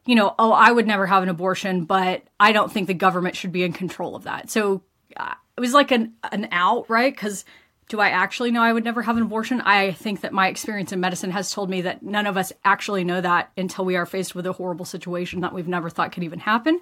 you 0.05 0.15
know, 0.15 0.35
oh, 0.37 0.51
I 0.51 0.69
would 0.69 0.85
never 0.85 1.05
have 1.05 1.23
an 1.23 1.29
abortion, 1.29 1.85
but 1.85 2.23
I 2.37 2.51
don't 2.51 2.69
think 2.69 2.87
the 2.87 2.93
government 2.93 3.37
should 3.37 3.53
be 3.53 3.63
in 3.63 3.71
control 3.71 4.17
of 4.17 4.23
that. 4.23 4.49
So 4.49 4.83
uh, 5.15 5.35
it 5.55 5.61
was 5.61 5.73
like 5.73 5.91
an 5.91 6.13
an 6.31 6.49
out, 6.51 6.89
right? 6.89 7.13
Because 7.13 7.45
do 7.89 7.99
I 7.99 8.09
actually 8.09 8.51
know 8.51 8.61
I 8.61 8.73
would 8.73 8.83
never 8.83 9.01
have 9.01 9.17
an 9.17 9.23
abortion? 9.23 9.61
I 9.61 9.91
think 9.91 10.21
that 10.21 10.33
my 10.33 10.47
experience 10.47 10.91
in 10.91 10.99
medicine 10.99 11.31
has 11.31 11.51
told 11.51 11.69
me 11.69 11.81
that 11.81 12.03
none 12.03 12.27
of 12.27 12.37
us 12.37 12.53
actually 12.63 13.03
know 13.03 13.21
that 13.21 13.51
until 13.57 13.85
we 13.85 13.95
are 13.95 14.05
faced 14.05 14.35
with 14.35 14.45
a 14.45 14.53
horrible 14.53 14.85
situation 14.85 15.41
that 15.41 15.53
we've 15.53 15.67
never 15.67 15.89
thought 15.89 16.11
could 16.11 16.23
even 16.23 16.39
happen. 16.39 16.79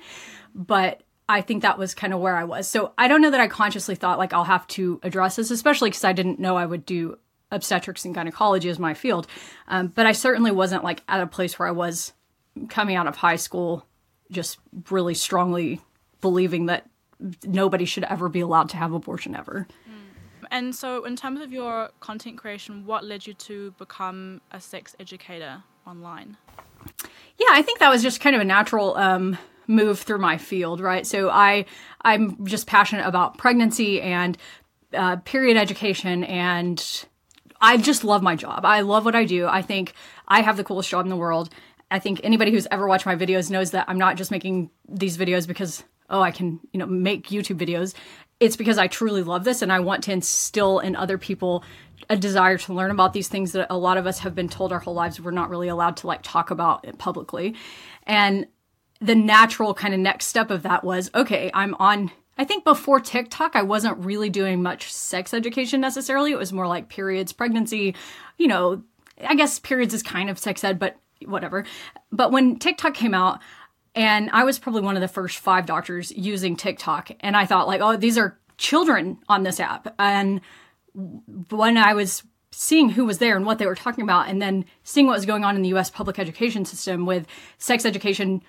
But 0.54 1.02
I 1.28 1.42
think 1.42 1.62
that 1.62 1.78
was 1.78 1.94
kind 1.96 2.14
of 2.14 2.20
where 2.20 2.36
I 2.36 2.44
was. 2.44 2.68
So 2.68 2.94
I 2.98 3.08
don't 3.08 3.22
know 3.22 3.32
that 3.32 3.42
I 3.42 3.48
consciously 3.48 3.96
thought 3.96 4.20
like 4.20 4.34
I'll 4.34 4.44
have 4.44 4.68
to 4.68 5.00
address 5.04 5.38
this, 5.38 5.50
especially 5.50 5.90
because 5.90 6.04
I 6.04 6.14
didn't 6.14 6.40
know 6.40 6.58
I 6.58 6.66
would 6.66 6.86
do 6.86 7.18
obstetrics 7.52 8.06
and 8.06 8.16
gynecology 8.16 8.70
as 8.70 8.80
my 8.80 8.94
field. 8.94 9.28
Um, 9.68 9.88
but 9.88 10.06
I 10.06 10.12
certainly 10.12 10.52
wasn't 10.52 10.84
like 10.84 11.04
at 11.08 11.22
a 11.22 11.28
place 11.28 11.58
where 11.58 11.68
I 11.68 11.72
was 11.72 12.14
coming 12.70 12.96
out 12.96 13.08
of 13.08 13.16
high 13.16 13.36
school, 13.36 13.86
just 14.30 14.60
really 14.90 15.14
strongly 15.14 15.82
believing 16.22 16.68
that 16.68 16.90
nobody 17.44 17.86
should 17.86 18.04
ever 18.06 18.30
be 18.30 18.40
allowed 18.40 18.70
to 18.70 18.78
have 18.78 18.94
abortion 18.94 19.36
ever. 19.36 19.68
And 20.52 20.76
so, 20.76 21.06
in 21.06 21.16
terms 21.16 21.40
of 21.40 21.54
your 21.54 21.90
content 22.02 22.38
creation, 22.38 22.86
what 22.86 23.06
led 23.06 23.26
you 23.26 23.34
to 23.34 23.72
become 23.78 24.42
a 24.52 24.60
sex 24.60 24.96
educator 25.00 25.64
online? 25.88 26.36
Yeah, 27.38 27.48
I 27.52 27.62
think 27.62 27.80
that 27.80 27.90
was 27.90 28.04
just 28.04 28.20
kind 28.20 28.36
of 28.36 28.42
a 28.42 28.46
natural 28.46 28.98
um, 28.98 29.38
move 29.68 30.00
through 30.00 30.18
my 30.18 30.38
field, 30.38 30.82
right? 30.82 31.08
So 31.08 31.30
I 31.30 31.66
I'm 32.02 32.46
just 32.46 32.68
passionate 32.68 33.08
about 33.08 33.38
pregnancy 33.38 34.02
and 34.02 34.38
uh, 34.94 35.16
period 35.18 35.56
education, 35.58 36.26
and 36.26 37.06
I 37.62 37.78
just 37.78 38.04
love 38.04 38.22
my 38.22 38.36
job. 38.36 38.66
I 38.66 38.82
love 38.82 39.06
what 39.06 39.16
I 39.16 39.24
do. 39.24 39.48
I 39.48 39.62
think 39.62 39.94
I 40.28 40.42
have 40.42 40.58
the 40.58 40.64
coolest 40.64 40.90
job 40.90 41.06
in 41.06 41.10
the 41.10 41.16
world. 41.16 41.50
I 41.90 42.00
think 42.00 42.22
anybody 42.24 42.52
who's 42.52 42.68
ever 42.72 42.88
watched 42.88 43.06
my 43.06 43.16
videos 43.16 43.50
knows 43.50 43.72
that 43.72 43.86
I'm 43.88 43.98
not 43.98 44.18
just 44.18 44.32
making 44.32 44.70
these 44.88 45.18
videos 45.18 45.48
because 45.48 45.84
oh 46.12 46.22
I 46.22 46.32
can 46.32 46.60
you 46.72 46.80
know 46.80 46.86
make 46.86 47.30
YouTube 47.30 47.58
videos 47.58 47.96
it's 48.42 48.56
because 48.56 48.80
I 48.80 48.88
truly 48.88 49.22
love 49.22 49.44
this 49.44 49.62
and 49.62 49.72
I 49.72 49.80
want 49.80 50.04
to 50.06 50.12
instill 50.12 50.80
in 50.80 50.96
other 50.96 51.18
people 51.20 51.64
a 52.10 52.18
desire 52.18 52.58
to 52.58 52.74
learn 52.74 52.92
about 52.92 53.14
these 53.14 53.28
things 53.28 53.52
that 53.52 53.68
a 53.70 53.78
lot 53.78 53.98
of 53.98 54.08
us 54.08 54.20
have 54.20 54.34
been 54.34 54.50
told 54.50 54.74
our 54.74 54.80
whole 54.80 54.96
lives 54.96 55.22
we're 55.22 55.32
not 55.32 55.50
really 55.50 55.68
allowed 55.68 55.98
to 55.98 56.08
like 56.08 56.22
talk 56.24 56.50
about 56.50 56.86
publicly. 56.98 57.56
And 58.04 58.48
the 59.00 59.16
natural 59.16 59.74
kind 59.76 59.94
of 59.94 60.00
next 60.00 60.26
step 60.26 60.50
of 60.50 60.64
that 60.64 60.84
was 60.84 61.12
okay, 61.14 61.52
I'm 61.54 61.76
on 61.76 62.12
I 62.38 62.44
think 62.44 62.64
before 62.64 63.00
TikTok, 63.00 63.56
I 63.56 63.62
wasn't 63.62 64.04
really 64.04 64.30
doing 64.30 64.64
much 64.64 64.92
sex 64.92 65.34
education 65.34 65.80
necessarily. 65.80 66.32
It 66.32 66.40
was 66.40 66.52
more 66.52 66.66
like 66.66 66.90
periods, 66.90 67.34
pregnancy, 67.34 67.94
you 68.40 68.48
know, 68.48 68.82
I 69.24 69.36
guess 69.36 69.60
periods 69.60 69.94
is 69.94 70.02
kind 70.02 70.30
of 70.30 70.40
sex 70.40 70.64
ed, 70.64 70.80
but 70.80 70.98
whatever. 71.26 71.66
But 72.12 72.32
when 72.32 72.58
TikTok 72.58 72.96
came 72.96 73.14
out, 73.14 73.40
and 73.96 74.30
I 74.32 74.44
was 74.44 74.60
probably 74.60 74.82
one 74.82 74.96
of 74.96 75.02
the 75.02 75.08
first 75.08 75.40
five 75.40 75.66
doctors 75.66 76.12
using 76.12 76.56
TikTok. 76.56 77.12
And 77.20 77.36
I 77.36 77.46
thought, 77.46 77.68
like, 77.68 77.82
oh, 77.82 77.98
these 77.98 78.18
are 78.18 78.40
children 78.58 79.18
on 79.28 79.44
this 79.44 79.60
app. 79.60 79.94
And 80.00 80.42
when 81.50 81.78
I 81.78 81.94
was 81.94 82.24
seeing 82.52 82.90
who 82.90 83.06
was 83.06 83.18
there 83.18 83.36
and 83.36 83.46
what 83.46 83.60
they 83.60 83.66
were 83.66 83.76
talking 83.76 84.04
about, 84.04 84.28
and 84.28 84.42
then 84.42 84.66
seeing 84.84 85.08
what 85.08 85.14
was 85.14 85.26
going 85.26 85.44
on 85.44 85.56
in 85.56 85.62
the 85.62 85.74
US 85.74 85.90
public 85.90 86.20
education 86.20 86.66
system 86.66 87.06
with 87.06 87.26
sex 87.58 87.86
education 87.86 88.42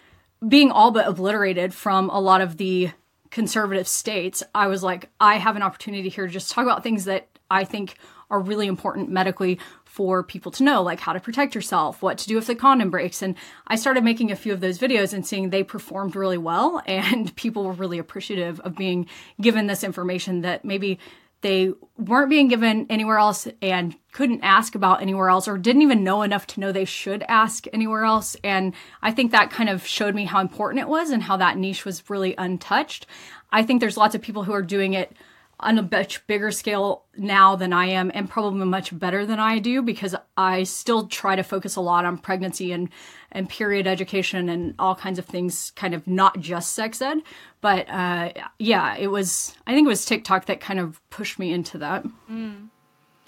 being 0.46 0.70
all 0.70 0.90
but 0.90 1.06
obliterated 1.06 1.72
from 1.72 2.10
a 2.10 2.20
lot 2.20 2.40
of 2.40 2.56
the 2.56 2.90
conservative 3.30 3.88
states, 3.88 4.42
I 4.54 4.66
was 4.66 4.82
like, 4.82 5.08
I 5.20 5.36
have 5.36 5.56
an 5.56 5.62
opportunity 5.62 6.08
here 6.08 6.26
to 6.26 6.32
just 6.32 6.50
talk 6.50 6.64
about 6.64 6.82
things 6.82 7.04
that 7.04 7.28
I 7.50 7.64
think 7.64 7.96
are 8.30 8.40
really 8.40 8.66
important 8.66 9.08
medically 9.10 9.58
for 9.92 10.22
people 10.22 10.50
to 10.50 10.62
know, 10.62 10.82
like 10.82 11.00
how 11.00 11.12
to 11.12 11.20
protect 11.20 11.54
yourself, 11.54 12.00
what 12.00 12.16
to 12.16 12.26
do 12.26 12.38
if 12.38 12.46
the 12.46 12.54
condom 12.54 12.88
breaks. 12.88 13.20
And 13.20 13.34
I 13.66 13.76
started 13.76 14.02
making 14.02 14.30
a 14.30 14.36
few 14.36 14.54
of 14.54 14.60
those 14.60 14.78
videos 14.78 15.12
and 15.12 15.26
seeing 15.26 15.50
they 15.50 15.62
performed 15.62 16.16
really 16.16 16.38
well, 16.38 16.80
and 16.86 17.36
people 17.36 17.64
were 17.64 17.72
really 17.72 17.98
appreciative 17.98 18.58
of 18.60 18.74
being 18.74 19.06
given 19.38 19.66
this 19.66 19.84
information 19.84 20.40
that 20.40 20.64
maybe 20.64 20.98
they 21.42 21.74
weren't 21.98 22.30
being 22.30 22.48
given 22.48 22.86
anywhere 22.88 23.18
else 23.18 23.46
and 23.60 23.94
couldn't 24.12 24.40
ask 24.42 24.74
about 24.74 25.02
anywhere 25.02 25.28
else 25.28 25.46
or 25.46 25.58
didn't 25.58 25.82
even 25.82 26.02
know 26.02 26.22
enough 26.22 26.46
to 26.46 26.60
know 26.60 26.72
they 26.72 26.86
should 26.86 27.22
ask 27.28 27.66
anywhere 27.74 28.04
else. 28.06 28.34
And 28.42 28.72
I 29.02 29.12
think 29.12 29.30
that 29.32 29.50
kind 29.50 29.68
of 29.68 29.86
showed 29.86 30.14
me 30.14 30.24
how 30.24 30.40
important 30.40 30.80
it 30.80 30.88
was 30.88 31.10
and 31.10 31.22
how 31.22 31.36
that 31.36 31.58
niche 31.58 31.84
was 31.84 32.08
really 32.08 32.34
untouched. 32.38 33.06
I 33.50 33.62
think 33.62 33.80
there's 33.80 33.98
lots 33.98 34.14
of 34.14 34.22
people 34.22 34.44
who 34.44 34.54
are 34.54 34.62
doing 34.62 34.94
it 34.94 35.14
on 35.62 35.78
a 35.78 35.88
much 35.90 36.26
bigger 36.26 36.50
scale 36.50 37.04
now 37.16 37.56
than 37.56 37.72
I 37.72 37.86
am, 37.86 38.10
and 38.14 38.28
probably 38.28 38.66
much 38.66 38.96
better 38.98 39.24
than 39.24 39.38
I 39.38 39.58
do 39.58 39.82
because 39.82 40.14
I 40.36 40.64
still 40.64 41.06
try 41.06 41.36
to 41.36 41.42
focus 41.42 41.76
a 41.76 41.80
lot 41.80 42.04
on 42.04 42.18
pregnancy 42.18 42.72
and 42.72 42.88
and 43.30 43.48
period 43.48 43.86
education 43.86 44.48
and 44.48 44.74
all 44.78 44.94
kinds 44.94 45.18
of 45.18 45.24
things, 45.24 45.72
kind 45.74 45.94
of 45.94 46.06
not 46.06 46.38
just 46.40 46.72
sex 46.72 47.00
ed. 47.00 47.18
But 47.60 47.88
uh, 47.88 48.32
yeah, 48.58 48.96
it 48.96 49.08
was 49.08 49.56
I 49.66 49.72
think 49.72 49.86
it 49.86 49.88
was 49.88 50.04
TikTok 50.04 50.46
that 50.46 50.60
kind 50.60 50.80
of 50.80 51.00
pushed 51.10 51.38
me 51.38 51.52
into 51.52 51.78
that. 51.78 52.04
Mm. 52.30 52.68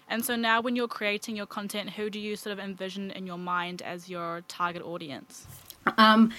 And 0.09 0.25
so 0.25 0.37
now, 0.37 0.61
when 0.61 0.77
you're 0.77 0.89
creating 0.89 1.37
your 1.37 1.47
content, 1.47 1.91
who 1.91 2.11
do 2.11 2.21
you 2.21 2.37
sort 2.37 2.53
of 2.53 2.59
envision 2.63 3.11
in 3.13 3.27
your 3.27 3.39
mind 3.39 3.81
as 3.83 4.09
your 4.09 4.43
target 4.49 4.83
audience? 4.83 5.47
Um, 5.99 6.31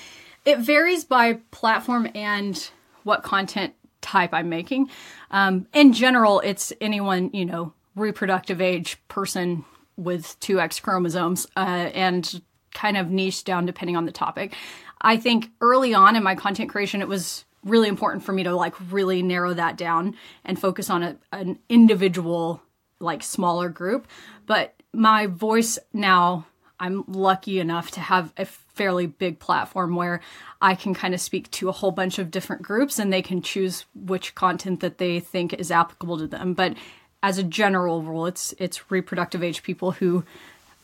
it 0.45 0.59
varies 0.59 1.03
by 1.03 1.33
platform 1.51 2.07
and 2.13 2.69
what 3.03 3.23
content 3.23 3.73
type 4.05 4.33
I'm 4.33 4.49
making. 4.49 4.89
Um, 5.31 5.67
in 5.73 5.91
general, 5.91 6.39
it's 6.39 6.71
anyone, 6.79 7.31
you 7.33 7.43
know, 7.43 7.73
reproductive 7.95 8.61
age 8.61 8.97
person 9.07 9.65
with 9.97 10.39
two 10.39 10.59
X 10.59 10.79
chromosomes 10.79 11.47
uh, 11.57 11.89
and 11.93 12.41
kind 12.73 12.97
of 12.97 13.09
niche 13.09 13.43
down 13.43 13.65
depending 13.65 13.97
on 13.97 14.05
the 14.05 14.11
topic. 14.11 14.53
I 15.01 15.17
think 15.17 15.49
early 15.59 15.93
on 15.93 16.15
in 16.15 16.23
my 16.23 16.35
content 16.35 16.69
creation, 16.69 17.01
it 17.01 17.07
was 17.07 17.45
really 17.63 17.87
important 17.87 18.23
for 18.23 18.31
me 18.31 18.43
to 18.43 18.55
like 18.55 18.75
really 18.91 19.23
narrow 19.23 19.53
that 19.53 19.77
down 19.77 20.15
and 20.43 20.59
focus 20.59 20.89
on 20.89 21.03
a, 21.03 21.17
an 21.31 21.57
individual, 21.67 22.61
like 22.99 23.23
smaller 23.23 23.69
group. 23.69 24.07
But 24.45 24.75
my 24.93 25.27
voice 25.27 25.79
now, 25.93 26.45
I'm 26.79 27.03
lucky 27.07 27.59
enough 27.59 27.91
to 27.91 27.99
have 27.99 28.33
a 28.37 28.45
fairly 28.45 29.07
big 29.07 29.39
platform 29.39 29.95
where 29.95 30.21
I 30.61 30.75
can 30.75 30.93
kind 30.93 31.13
of 31.13 31.21
speak 31.21 31.49
to 31.51 31.69
a 31.69 31.71
whole 31.71 31.91
bunch 31.91 32.19
of 32.19 32.31
different 32.31 32.61
groups 32.61 32.99
and 32.99 33.11
they 33.11 33.21
can 33.21 33.41
choose 33.41 33.85
which 33.95 34.35
content 34.35 34.81
that 34.81 34.97
they 34.97 35.19
think 35.19 35.53
is 35.53 35.71
applicable 35.71 36.17
to 36.17 36.27
them. 36.27 36.53
But 36.53 36.75
as 37.23 37.37
a 37.37 37.43
general 37.43 38.01
rule, 38.03 38.25
it's 38.25 38.53
it's 38.59 38.91
reproductive 38.91 39.41
age 39.43 39.63
people 39.63 39.91
who, 39.91 40.23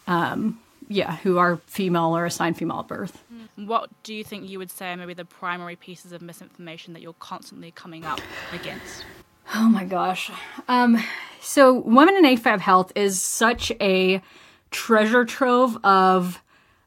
um, 0.08 0.60
yeah, 0.88 1.18
who 1.18 1.38
are 1.38 1.58
female 1.68 2.16
or 2.18 2.26
assigned 2.26 2.58
female 2.58 2.80
at 2.80 2.88
birth. 2.88 3.22
Mm. 3.34 3.68
What 3.68 3.90
do 4.04 4.14
you 4.14 4.24
think 4.24 4.50
you 4.50 4.58
would 4.58 4.72
say 4.72 4.92
are 4.92 4.98
maybe 4.98 5.14
the 5.14 5.26
primary 5.26 5.76
pieces 5.76 6.14
of 6.14 6.22
misinformation 6.22 6.94
that 6.94 7.02
you're 7.02 7.14
constantly 7.14 7.72
coming 7.72 8.06
up 8.06 8.22
against? 8.54 9.06
Oh 9.54 9.68
my 9.68 9.84
gosh. 9.84 10.32
Um, 10.68 11.04
so, 11.42 11.74
Women 11.74 12.16
in 12.16 12.24
AFAB 12.24 12.60
Health 12.60 12.92
is 12.96 13.22
such 13.22 13.72
a 13.82 14.22
treasure 14.72 15.26
trove 15.26 15.78
of 15.84 16.42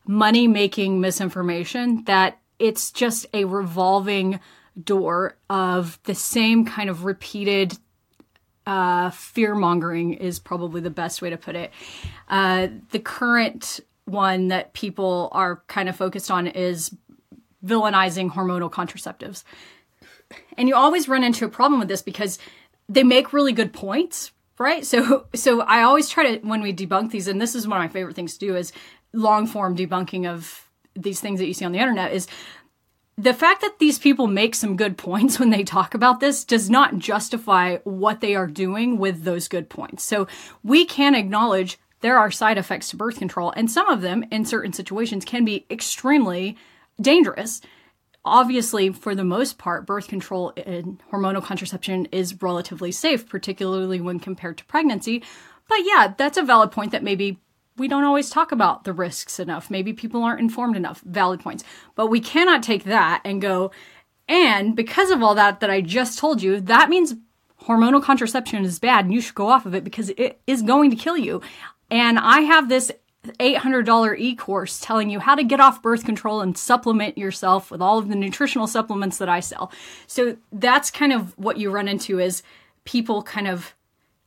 money 0.07 0.49
making 0.49 1.01
misinformation 1.01 2.05
that 2.05 2.39
it's 2.59 2.91
just 2.91 3.27
a 3.33 3.45
revolving 3.45 4.41
door 4.83 5.37
of 5.49 5.99
the 6.05 6.15
same 6.15 6.65
kind 6.65 6.91
of 6.91 7.05
repeated 7.05 7.79
uh, 8.67 9.11
fear 9.11 9.55
mongering 9.55 10.15
is 10.15 10.39
probably 10.39 10.81
the 10.81 10.91
best 10.91 11.21
way 11.21 11.31
to 11.31 11.37
put 11.37 11.55
it. 11.55 11.71
Uh, 12.29 12.69
the 12.91 12.99
current 12.99 13.81
one 14.07 14.49
that 14.49 14.73
people 14.73 15.29
are 15.33 15.63
kind 15.67 15.89
of 15.89 15.97
focused 15.97 16.31
on 16.31 16.47
is 16.47 16.95
villainizing 17.65 18.31
hormonal 18.31 18.71
contraceptives. 18.71 19.45
And 20.57 20.69
you 20.69 20.75
always 20.75 21.09
run 21.09 21.25
into 21.25 21.45
a 21.45 21.49
problem 21.49 21.79
with 21.79 21.89
this 21.89 22.03
because 22.03 22.39
they 22.89 23.03
make 23.03 23.33
really 23.33 23.53
good 23.53 23.73
points, 23.73 24.33
right? 24.59 24.85
So 24.85 25.27
so 25.35 25.61
I 25.61 25.83
always 25.83 26.09
try 26.09 26.37
to 26.37 26.47
when 26.47 26.63
we 26.63 26.73
debunk 26.73 27.11
these 27.11 27.29
and 27.29 27.41
this 27.41 27.55
is 27.55 27.67
one 27.67 27.79
of 27.79 27.83
my 27.83 27.93
favorite 27.93 28.17
things 28.17 28.35
to 28.35 28.47
do 28.47 28.57
is 28.57 28.73
long 29.13 29.47
form 29.47 29.77
debunking 29.77 30.27
of 30.29 30.69
these 30.95 31.21
things 31.21 31.41
that 31.41 31.47
you 31.47 31.55
see 31.55 31.65
on 31.65 31.73
the 31.73 31.79
internet 31.79 32.13
is 32.13 32.27
the 33.17 33.35
fact 33.35 33.61
that 33.61 33.79
these 33.79 33.99
people 33.99 34.27
make 34.27 34.55
some 34.55 34.77
good 34.77 34.97
points 34.97 35.39
when 35.41 35.51
they 35.51 35.63
talk 35.63 35.95
about 35.95 36.21
this 36.21 36.45
does 36.45 36.69
not 36.69 36.99
justify 36.99 37.79
what 37.85 38.21
they 38.21 38.35
are 38.35 38.47
doing 38.47 38.99
with 38.99 39.23
those 39.23 39.49
good 39.49 39.69
points. 39.69 40.03
So 40.03 40.27
we 40.63 40.85
can 40.85 41.15
acknowledge 41.15 41.79
there 42.01 42.19
are 42.19 42.31
side 42.31 42.59
effects 42.59 42.91
to 42.91 42.97
birth 42.97 43.19
control, 43.19 43.53
and 43.57 43.71
some 43.71 43.89
of 43.89 44.03
them 44.03 44.25
in 44.31 44.45
certain 44.45 44.75
situations 44.75 45.25
can 45.25 45.45
be 45.45 45.65
extremely 45.71 46.57
dangerous. 47.01 47.63
Obviously, 48.25 48.91
for 48.91 49.15
the 49.15 49.25
most 49.25 49.59
part, 49.59 49.87
birth 49.87 50.09
control 50.09 50.53
and 50.57 51.01
hormonal 51.13 51.43
contraception 51.43 52.07
is 52.07 52.41
relatively 52.43 52.91
safe, 52.91 53.29
particularly 53.29 54.01
when 54.01 54.19
compared 54.19 54.57
to 54.59 54.65
pregnancy. 54.65 55.23
But 55.69 55.79
yeah, 55.85 56.15
that's 56.17 56.39
a 56.39 56.43
valid 56.43 56.71
point 56.71 56.93
that 56.93 57.03
maybe 57.03 57.39
we 57.77 57.89
don't 57.89 58.05
always 58.05 58.31
talk 58.31 58.53
about 58.53 58.85
the 58.85 58.93
risks 58.93 59.39
enough. 59.39 59.71
Maybe 59.71 59.93
people 59.93 60.23
aren't 60.23 60.41
informed 60.41 60.77
enough. 60.77 61.01
Valid 61.01 61.41
points. 61.41 61.65
But 61.95 62.07
we 62.07 62.21
cannot 62.21 62.63
take 62.63 62.85
that 62.85 63.21
and 63.25 63.43
go, 63.43 63.73
and 64.29 64.75
because 64.75 65.11
of 65.11 65.23
all 65.23 65.35
that 65.35 65.61
that 65.61 65.71
I 65.71 65.81
just 65.81 66.19
told 66.19 66.43
you, 66.43 66.61
that 66.61 66.89
means 66.89 67.15
hormonal 67.63 68.03
contraception 68.03 68.65
is 68.65 68.79
bad 68.79 69.05
and 69.05 69.15
you 69.15 69.21
should 69.21 69.35
go 69.35 69.49
off 69.49 69.67
of 69.67 69.75
it 69.75 69.85
because 69.85 70.11
it 70.11 70.41
is 70.47 70.63
going 70.63 70.91
to 70.91 70.97
kill 70.97 71.17
you. 71.17 71.43
And 71.91 72.19
I 72.19 72.41
have 72.41 72.69
this 72.69 72.91
$800 73.25 74.19
e 74.19 74.35
course 74.35 74.81
telling 74.81 75.11
you 75.11 75.19
how 75.21 75.35
to 75.35 75.45
get 75.45 75.61
off 75.61 75.83
birth 75.83 76.05
control 76.05 76.41
and 76.41 76.57
supplement 76.57 77.19
yourself 77.19 77.71
with 77.71 77.81
all 77.81 77.99
of 77.99 78.09
the 78.09 78.15
nutritional 78.15 78.67
supplements 78.67 79.19
that 79.19 79.29
I 79.29 79.41
sell. 79.41 79.73
So 80.07 80.37
that's 80.53 80.91
kind 80.91 81.13
of 81.13 81.37
what 81.39 81.59
you 81.59 81.71
run 81.71 81.89
into 81.89 82.19
is 82.19 82.43
people 82.85 83.23
kind 83.23 83.49
of, 83.49 83.75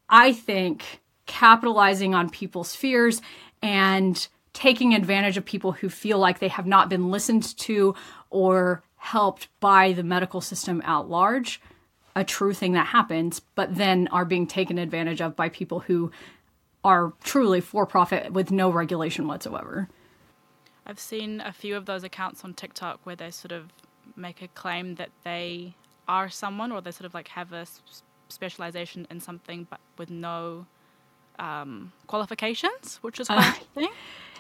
I 0.09 0.33
think, 0.33 1.01
capitalizing 1.25 2.15
on 2.15 2.29
people's 2.29 2.75
fears 2.75 3.21
and 3.61 4.27
taking 4.53 4.95
advantage 4.95 5.37
of 5.37 5.45
people 5.45 5.71
who 5.73 5.89
feel 5.89 6.17
like 6.17 6.39
they 6.39 6.47
have 6.47 6.65
not 6.65 6.89
been 6.89 7.11
listened 7.11 7.55
to 7.57 7.93
or 8.29 8.81
helped 8.95 9.47
by 9.59 9.93
the 9.93 10.03
medical 10.03 10.41
system 10.41 10.81
at 10.83 11.07
large. 11.07 11.61
A 12.15 12.23
true 12.23 12.53
thing 12.53 12.71
that 12.73 12.87
happens, 12.87 13.41
but 13.53 13.75
then 13.75 14.07
are 14.07 14.25
being 14.25 14.47
taken 14.47 14.79
advantage 14.79 15.21
of 15.21 15.35
by 15.35 15.49
people 15.49 15.81
who 15.81 16.11
are 16.83 17.13
truly 17.23 17.61
for 17.61 17.85
profit 17.85 18.31
with 18.31 18.51
no 18.51 18.69
regulation 18.69 19.27
whatsoever. 19.27 19.89
I've 20.85 20.99
seen 20.99 21.41
a 21.41 21.51
few 21.51 21.75
of 21.75 21.85
those 21.85 22.03
accounts 22.03 22.43
on 22.43 22.53
TikTok 22.53 23.01
where 23.03 23.15
they 23.15 23.29
sort 23.29 23.51
of 23.51 23.73
make 24.15 24.41
a 24.41 24.47
claim 24.49 24.95
that 24.95 25.09
they 25.23 25.75
are 26.07 26.29
someone 26.29 26.71
or 26.71 26.79
they 26.79 26.91
sort 26.91 27.05
of 27.05 27.13
like 27.13 27.27
have 27.29 27.51
a 27.51 27.65
specialization 28.29 29.05
in 29.09 29.19
something 29.19 29.67
but 29.69 29.79
with 29.97 30.09
no 30.09 30.65
um, 31.39 31.91
qualifications, 32.07 32.97
which 33.01 33.19
is 33.19 33.27
quite 33.27 33.39
uh, 33.39 33.53
interesting. 33.75 33.95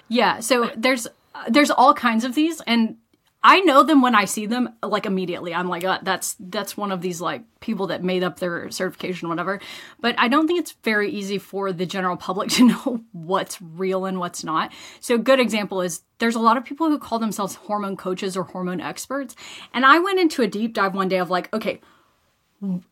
Yeah, 0.09 0.39
so 0.39 0.71
there's 0.73 1.05
there's 1.49 1.69
all 1.69 1.93
kinds 1.93 2.23
of 2.23 2.33
these, 2.33 2.61
and 2.61 2.95
I 3.43 3.59
know 3.61 3.83
them 3.83 4.01
when 4.01 4.15
I 4.15 4.25
see 4.25 4.45
them, 4.45 4.69
like 4.81 5.05
immediately. 5.05 5.53
I'm 5.53 5.69
like, 5.69 5.83
oh, 5.83 5.97
that's 6.01 6.35
that's 6.39 6.75
one 6.75 6.91
of 6.91 7.01
these 7.01 7.21
like 7.21 7.43
people 7.59 7.87
that 7.87 8.03
made 8.03 8.23
up 8.23 8.39
their 8.39 8.69
certification, 8.71 9.29
whatever. 9.29 9.61
But 9.99 10.15
I 10.17 10.27
don't 10.27 10.47
think 10.47 10.59
it's 10.59 10.75
very 10.83 11.11
easy 11.11 11.37
for 11.37 11.71
the 11.71 11.85
general 11.85 12.17
public 12.27 12.49
to 12.51 12.67
know 12.67 13.01
what's 13.11 13.61
real 13.61 14.05
and 14.05 14.19
what's 14.19 14.43
not. 14.43 14.73
So 14.99 15.15
a 15.15 15.19
good 15.19 15.39
example 15.39 15.81
is 15.81 16.01
there's 16.17 16.35
a 16.35 16.39
lot 16.39 16.57
of 16.57 16.65
people 16.65 16.89
who 16.89 16.97
call 16.97 17.19
themselves 17.19 17.55
hormone 17.55 17.95
coaches 17.95 18.35
or 18.35 18.43
hormone 18.43 18.81
experts, 18.81 19.35
and 19.73 19.85
I 19.85 19.99
went 19.99 20.19
into 20.19 20.41
a 20.41 20.47
deep 20.47 20.73
dive 20.73 20.95
one 20.95 21.07
day 21.07 21.19
of 21.19 21.29
like, 21.29 21.53
okay, 21.53 21.79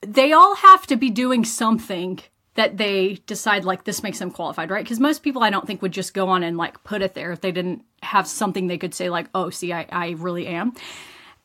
they 0.01 0.31
all 0.31 0.55
have 0.55 0.85
to 0.87 0.95
be 0.95 1.09
doing 1.09 1.43
something 1.43 2.19
that 2.55 2.77
they 2.77 3.19
decide 3.27 3.65
like 3.65 3.83
this 3.83 4.01
makes 4.01 4.19
them 4.19 4.31
qualified, 4.31 4.69
right? 4.69 4.83
Because 4.83 4.99
most 4.99 5.23
people 5.23 5.43
I 5.43 5.49
don't 5.49 5.67
think 5.67 5.81
would 5.81 5.91
just 5.91 6.13
go 6.13 6.29
on 6.29 6.41
and 6.41 6.57
like 6.57 6.83
put 6.83 7.01
it 7.01 7.13
there 7.13 7.31
if 7.31 7.41
they 7.41 7.51
didn't 7.51 7.83
have 8.01 8.27
something 8.27 8.67
they 8.67 8.77
could 8.77 8.93
say 8.93 9.09
like, 9.09 9.27
oh, 9.35 9.49
see, 9.49 9.73
I, 9.73 9.85
I 9.91 10.09
really 10.11 10.47
am. 10.47 10.73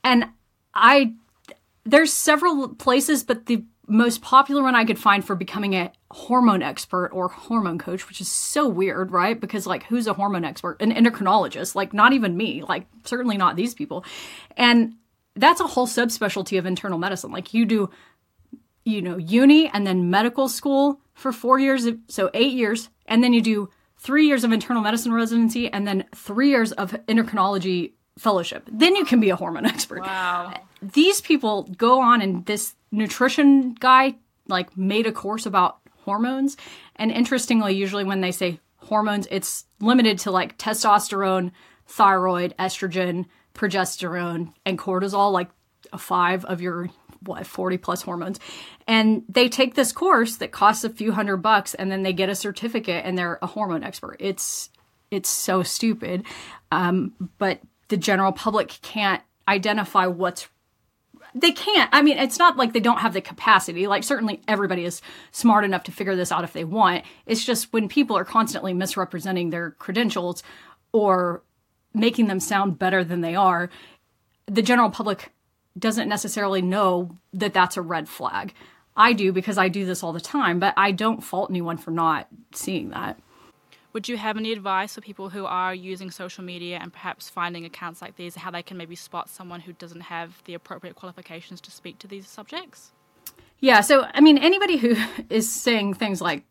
And 0.02 0.26
I 0.74 1.14
there's 1.84 2.12
several 2.12 2.68
places, 2.68 3.24
but 3.24 3.46
the 3.46 3.64
most 3.88 4.22
popular 4.22 4.62
one 4.62 4.76
I 4.76 4.84
could 4.84 4.98
find 4.98 5.24
for 5.24 5.34
becoming 5.34 5.74
a 5.74 5.90
hormone 6.12 6.62
expert 6.62 7.10
or 7.12 7.28
hormone 7.28 7.78
coach, 7.78 8.06
which 8.06 8.20
is 8.20 8.30
so 8.30 8.68
weird, 8.68 9.10
right? 9.10 9.38
Because 9.38 9.66
like 9.66 9.84
who's 9.84 10.06
a 10.06 10.12
hormone 10.12 10.44
expert? 10.44 10.80
An 10.80 10.92
endocrinologist, 10.92 11.74
like 11.74 11.92
not 11.92 12.12
even 12.12 12.36
me, 12.36 12.62
like 12.62 12.86
certainly 13.04 13.36
not 13.36 13.56
these 13.56 13.74
people. 13.74 14.04
And 14.56 14.94
that's 15.34 15.60
a 15.60 15.66
whole 15.66 15.88
subspecialty 15.88 16.58
of 16.58 16.66
internal 16.66 16.98
medicine. 16.98 17.32
Like 17.32 17.52
you 17.52 17.64
do 17.64 17.90
you 18.84 19.02
know, 19.02 19.16
uni 19.16 19.68
and 19.68 19.86
then 19.86 20.10
medical 20.10 20.48
school 20.48 21.00
for 21.14 21.32
four 21.32 21.58
years, 21.58 21.86
so 22.08 22.30
eight 22.34 22.52
years, 22.52 22.88
and 23.06 23.22
then 23.22 23.32
you 23.32 23.42
do 23.42 23.68
three 23.98 24.26
years 24.26 24.44
of 24.44 24.52
internal 24.52 24.82
medicine 24.82 25.12
residency 25.12 25.70
and 25.70 25.86
then 25.86 26.04
three 26.14 26.48
years 26.48 26.72
of 26.72 26.92
endocrinology 27.06 27.92
fellowship. 28.18 28.68
Then 28.70 28.96
you 28.96 29.04
can 29.04 29.20
be 29.20 29.30
a 29.30 29.36
hormone 29.36 29.66
expert. 29.74 30.00
Wow. 30.00 30.54
These 30.80 31.20
people 31.20 31.64
go 31.76 32.00
on 32.00 32.22
and 32.22 32.46
this 32.46 32.74
nutrition 32.90 33.74
guy 33.74 34.16
like 34.48 34.76
made 34.76 35.06
a 35.06 35.12
course 35.12 35.46
about 35.46 35.78
hormones. 36.04 36.56
And 36.96 37.10
interestingly, 37.10 37.74
usually 37.74 38.04
when 38.04 38.20
they 38.20 38.32
say 38.32 38.60
hormones, 38.76 39.28
it's 39.30 39.66
limited 39.80 40.18
to 40.20 40.30
like 40.30 40.58
testosterone, 40.58 41.52
thyroid, 41.86 42.54
estrogen, 42.58 43.26
progesterone, 43.54 44.52
and 44.64 44.78
cortisol, 44.78 45.32
like 45.32 45.50
five 45.98 46.44
of 46.44 46.60
your 46.60 46.88
what 47.22 47.46
40 47.46 47.78
plus 47.78 48.02
hormones. 48.02 48.40
And 48.86 49.22
they 49.28 49.48
take 49.48 49.74
this 49.74 49.92
course 49.92 50.36
that 50.36 50.52
costs 50.52 50.84
a 50.84 50.90
few 50.90 51.12
hundred 51.12 51.38
bucks 51.38 51.74
and 51.74 51.90
then 51.90 52.02
they 52.02 52.12
get 52.12 52.28
a 52.28 52.34
certificate 52.34 53.04
and 53.04 53.16
they're 53.16 53.38
a 53.42 53.46
hormone 53.46 53.84
expert. 53.84 54.16
It's 54.18 54.70
it's 55.10 55.28
so 55.28 55.62
stupid. 55.62 56.24
Um, 56.70 57.14
but 57.38 57.60
the 57.88 57.96
general 57.96 58.32
public 58.32 58.78
can't 58.82 59.22
identify 59.48 60.06
what's 60.06 60.48
they 61.32 61.52
can't 61.52 61.88
i 61.92 62.02
mean 62.02 62.18
it's 62.18 62.40
not 62.40 62.56
like 62.56 62.72
they 62.72 62.80
don't 62.80 62.98
have 62.98 63.12
the 63.12 63.20
capacity. 63.20 63.86
Like 63.86 64.04
certainly 64.04 64.40
everybody 64.48 64.84
is 64.84 65.00
smart 65.30 65.64
enough 65.64 65.84
to 65.84 65.92
figure 65.92 66.16
this 66.16 66.32
out 66.32 66.44
if 66.44 66.52
they 66.52 66.64
want. 66.64 67.04
It's 67.26 67.44
just 67.44 67.72
when 67.72 67.88
people 67.88 68.16
are 68.16 68.24
constantly 68.24 68.72
misrepresenting 68.72 69.50
their 69.50 69.72
credentials 69.72 70.42
or 70.92 71.42
making 71.94 72.26
them 72.26 72.40
sound 72.40 72.78
better 72.78 73.04
than 73.04 73.20
they 73.20 73.34
are 73.34 73.70
the 74.50 74.62
general 74.62 74.90
public 74.90 75.30
doesn't 75.78 76.08
necessarily 76.08 76.62
know 76.62 77.16
that 77.32 77.54
that's 77.54 77.76
a 77.76 77.82
red 77.82 78.08
flag. 78.08 78.54
I 78.96 79.12
do 79.12 79.32
because 79.32 79.56
I 79.56 79.68
do 79.68 79.86
this 79.86 80.02
all 80.02 80.12
the 80.12 80.20
time, 80.20 80.58
but 80.58 80.74
I 80.76 80.92
don't 80.92 81.22
fault 81.22 81.50
anyone 81.50 81.78
for 81.78 81.90
not 81.90 82.28
seeing 82.52 82.90
that. 82.90 83.18
Would 83.92 84.08
you 84.08 84.16
have 84.16 84.36
any 84.36 84.52
advice 84.52 84.94
for 84.94 85.00
people 85.00 85.30
who 85.30 85.46
are 85.46 85.74
using 85.74 86.10
social 86.10 86.44
media 86.44 86.78
and 86.80 86.92
perhaps 86.92 87.28
finding 87.28 87.64
accounts 87.64 88.00
like 88.00 88.16
these, 88.16 88.36
how 88.36 88.50
they 88.50 88.62
can 88.62 88.76
maybe 88.76 88.94
spot 88.94 89.28
someone 89.28 89.60
who 89.60 89.72
doesn't 89.72 90.02
have 90.02 90.42
the 90.44 90.54
appropriate 90.54 90.94
qualifications 90.94 91.60
to 91.62 91.70
speak 91.70 91.98
to 92.00 92.06
these 92.06 92.28
subjects? 92.28 92.92
Yeah, 93.58 93.80
so 93.80 94.06
I 94.14 94.20
mean, 94.20 94.38
anybody 94.38 94.76
who 94.76 94.96
is 95.30 95.50
saying 95.50 95.94
things 95.94 96.20
like 96.20 96.44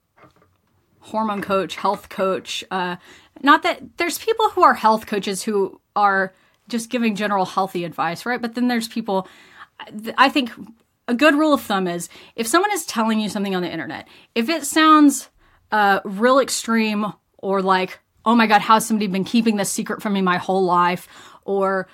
hormone 1.00 1.42
coach, 1.42 1.76
health 1.78 2.10
coach, 2.10 2.64
uh, 2.72 2.98
not 3.42 3.64
that 3.64 3.98
there's 3.98 4.18
people 4.18 4.50
who 4.50 4.64
are 4.64 4.74
health 4.74 5.08
coaches 5.08 5.44
who 5.44 5.80
are 5.96 6.34
just 6.70 6.90
giving 6.90 7.16
general 7.16 7.46
healthy 7.46 7.84
advice, 7.84 8.26
right? 8.26 8.42
But 8.42 8.56
then 8.56 8.68
there's 8.68 8.88
people, 8.88 9.28
I 10.18 10.30
think 10.30 10.52
a 11.08 11.14
good 11.14 11.36
rule 11.36 11.54
of 11.54 11.62
thumb 11.62 11.88
is 11.88 12.08
if 12.36 12.48
someone 12.48 12.72
is 12.72 12.86
telling 12.86 13.20
you 13.20 13.30
something 13.30 13.56
on 13.56 13.64
the 13.64 13.72
internet, 13.72 14.08
if 14.36 14.48
it 14.48 14.64
sounds 14.64 15.30
uh, 15.72 16.00
real 16.06 16.40
extreme 16.40 17.14
or 17.38 17.62
like, 17.62 18.00
oh 18.26 18.36
my 18.36 18.48
God, 18.48 18.62
how's 18.62 18.86
somebody 18.86 19.08
been 19.08 19.24
keeping 19.24 19.56
this 19.56 19.72
secret 19.72 20.02
from 20.02 20.14
me 20.14 20.22
my 20.22 20.38
whole 20.38 20.64
life? 20.64 21.08
Or, 21.46 21.88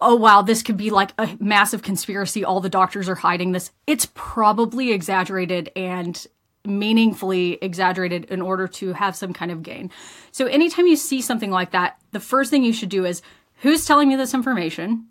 oh 0.00 0.16
wow, 0.16 0.42
this 0.42 0.62
could 0.62 0.76
be 0.76 0.90
like 0.90 1.12
a 1.18 1.36
massive 1.40 1.82
conspiracy. 1.82 2.44
All 2.44 2.60
the 2.60 2.68
doctors 2.68 3.08
are 3.08 3.14
hiding 3.14 3.52
this. 3.52 3.70
It's 3.86 4.06
probably 4.14 4.92
exaggerated 4.92 5.70
and 5.74 6.26
meaningfully 6.64 7.58
exaggerated 7.62 8.26
in 8.26 8.40
order 8.40 8.68
to 8.68 8.92
have 8.92 9.16
some 9.16 9.32
kind 9.32 9.50
of 9.50 9.62
gain. 9.62 9.90
So 10.30 10.46
anytime 10.46 10.86
you 10.86 10.96
see 10.96 11.20
something 11.20 11.50
like 11.50 11.72
that, 11.72 11.98
the 12.12 12.20
first 12.20 12.50
thing 12.50 12.64
you 12.64 12.72
should 12.72 12.88
do 12.88 13.04
is 13.04 13.22
Who's 13.62 13.84
telling 13.84 14.08
me 14.08 14.16
this 14.16 14.34
information? 14.34 15.06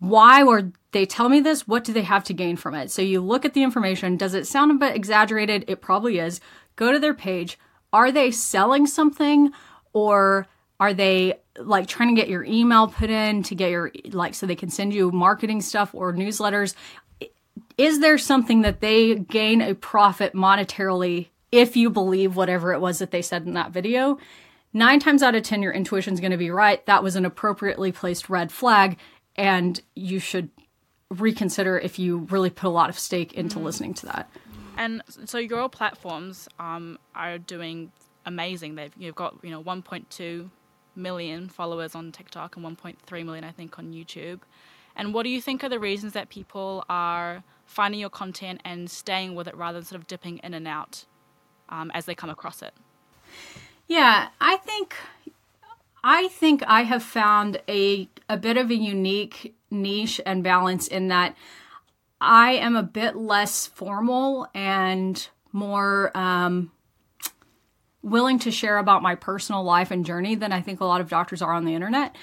Why 0.00 0.42
were 0.42 0.72
they 0.90 1.06
tell 1.06 1.28
me 1.28 1.40
this? 1.40 1.68
What 1.68 1.84
do 1.84 1.92
they 1.92 2.02
have 2.02 2.24
to 2.24 2.34
gain 2.34 2.56
from 2.56 2.74
it? 2.74 2.90
So 2.90 3.00
you 3.00 3.20
look 3.20 3.44
at 3.44 3.54
the 3.54 3.62
information. 3.62 4.16
Does 4.16 4.34
it 4.34 4.48
sound 4.48 4.72
a 4.72 4.74
bit 4.74 4.96
exaggerated? 4.96 5.64
It 5.68 5.80
probably 5.80 6.18
is. 6.18 6.40
Go 6.74 6.90
to 6.90 6.98
their 6.98 7.14
page. 7.14 7.58
Are 7.92 8.10
they 8.10 8.32
selling 8.32 8.88
something 8.88 9.52
or 9.92 10.48
are 10.80 10.92
they 10.92 11.34
like 11.58 11.86
trying 11.86 12.08
to 12.08 12.20
get 12.20 12.28
your 12.28 12.42
email 12.42 12.88
put 12.88 13.08
in 13.08 13.44
to 13.44 13.54
get 13.54 13.70
your 13.70 13.92
like 14.06 14.34
so 14.34 14.46
they 14.46 14.56
can 14.56 14.70
send 14.70 14.92
you 14.92 15.12
marketing 15.12 15.60
stuff 15.60 15.94
or 15.94 16.12
newsletters? 16.12 16.74
Is 17.78 18.00
there 18.00 18.18
something 18.18 18.62
that 18.62 18.80
they 18.80 19.14
gain 19.14 19.60
a 19.60 19.74
profit 19.74 20.34
monetarily 20.34 21.28
if 21.52 21.76
you 21.76 21.88
believe 21.88 22.34
whatever 22.34 22.72
it 22.72 22.80
was 22.80 22.98
that 22.98 23.12
they 23.12 23.22
said 23.22 23.46
in 23.46 23.54
that 23.54 23.70
video? 23.70 24.18
Nine 24.72 25.00
times 25.00 25.22
out 25.22 25.34
of 25.34 25.42
10, 25.42 25.62
your 25.62 25.72
intuition 25.72 26.14
is 26.14 26.20
going 26.20 26.32
to 26.32 26.38
be 26.38 26.50
right. 26.50 26.84
That 26.86 27.02
was 27.02 27.16
an 27.16 27.24
appropriately 27.24 27.92
placed 27.92 28.28
red 28.28 28.52
flag, 28.52 28.98
and 29.36 29.80
you 29.94 30.18
should 30.18 30.50
reconsider 31.10 31.78
if 31.78 31.98
you 31.98 32.18
really 32.30 32.50
put 32.50 32.66
a 32.66 32.70
lot 32.70 32.88
of 32.88 32.98
stake 32.98 33.32
into 33.32 33.58
mm. 33.58 33.64
listening 33.64 33.94
to 33.94 34.06
that. 34.06 34.30
And 34.76 35.02
so 35.26 35.38
your 35.38 35.68
platforms 35.68 36.48
um, 36.58 36.98
are 37.14 37.38
doing 37.38 37.92
amazing. 38.24 38.76
They've 38.76 38.92
you've 38.96 39.14
got 39.14 39.36
you 39.42 39.50
know 39.50 39.62
1.2 39.62 40.50
million 40.96 41.48
followers 41.48 41.94
on 41.94 42.12
TikTok 42.12 42.56
and 42.56 42.64
1.3 42.64 43.24
million 43.24 43.44
I 43.44 43.50
think 43.50 43.78
on 43.78 43.92
YouTube. 43.92 44.40
And 44.96 45.14
what 45.14 45.22
do 45.22 45.28
you 45.30 45.40
think 45.40 45.62
are 45.64 45.68
the 45.68 45.78
reasons 45.78 46.12
that 46.14 46.28
people 46.28 46.84
are 46.88 47.42
finding 47.64 48.00
your 48.00 48.10
content 48.10 48.60
and 48.64 48.90
staying 48.90 49.34
with 49.34 49.46
it 49.48 49.56
rather 49.56 49.78
than 49.78 49.86
sort 49.86 50.00
of 50.00 50.06
dipping 50.06 50.38
in 50.38 50.52
and 50.52 50.66
out 50.66 51.04
um, 51.68 51.90
as 51.94 52.06
they 52.06 52.14
come 52.14 52.30
across 52.30 52.62
it? 52.62 52.74
Yeah, 53.90 54.28
I 54.40 54.56
think 54.58 54.94
I 56.04 56.28
think 56.28 56.62
I 56.64 56.84
have 56.84 57.02
found 57.02 57.60
a 57.68 58.08
a 58.28 58.36
bit 58.36 58.56
of 58.56 58.70
a 58.70 58.76
unique 58.76 59.56
niche 59.68 60.20
and 60.24 60.44
balance 60.44 60.86
in 60.86 61.08
that 61.08 61.34
I 62.20 62.52
am 62.52 62.76
a 62.76 62.84
bit 62.84 63.16
less 63.16 63.66
formal 63.66 64.46
and 64.54 65.28
more 65.50 66.16
um, 66.16 66.70
willing 68.00 68.38
to 68.38 68.52
share 68.52 68.78
about 68.78 69.02
my 69.02 69.16
personal 69.16 69.64
life 69.64 69.90
and 69.90 70.06
journey 70.06 70.36
than 70.36 70.52
I 70.52 70.60
think 70.60 70.78
a 70.78 70.84
lot 70.84 71.00
of 71.00 71.08
doctors 71.08 71.42
are 71.42 71.52
on 71.52 71.64
the 71.64 71.74
internet. 71.74 72.14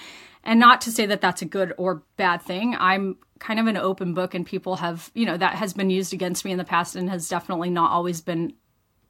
And 0.42 0.58
not 0.58 0.80
to 0.82 0.90
say 0.90 1.04
that 1.04 1.20
that's 1.20 1.42
a 1.42 1.44
good 1.44 1.74
or 1.76 2.02
bad 2.16 2.40
thing. 2.40 2.76
I'm 2.78 3.18
kind 3.40 3.60
of 3.60 3.66
an 3.66 3.76
open 3.76 4.14
book, 4.14 4.32
and 4.32 4.46
people 4.46 4.76
have, 4.76 5.10
you 5.12 5.26
know, 5.26 5.36
that 5.36 5.56
has 5.56 5.74
been 5.74 5.90
used 5.90 6.14
against 6.14 6.46
me 6.46 6.52
in 6.52 6.56
the 6.56 6.64
past 6.64 6.96
and 6.96 7.10
has 7.10 7.28
definitely 7.28 7.68
not 7.68 7.90
always 7.90 8.22
been 8.22 8.54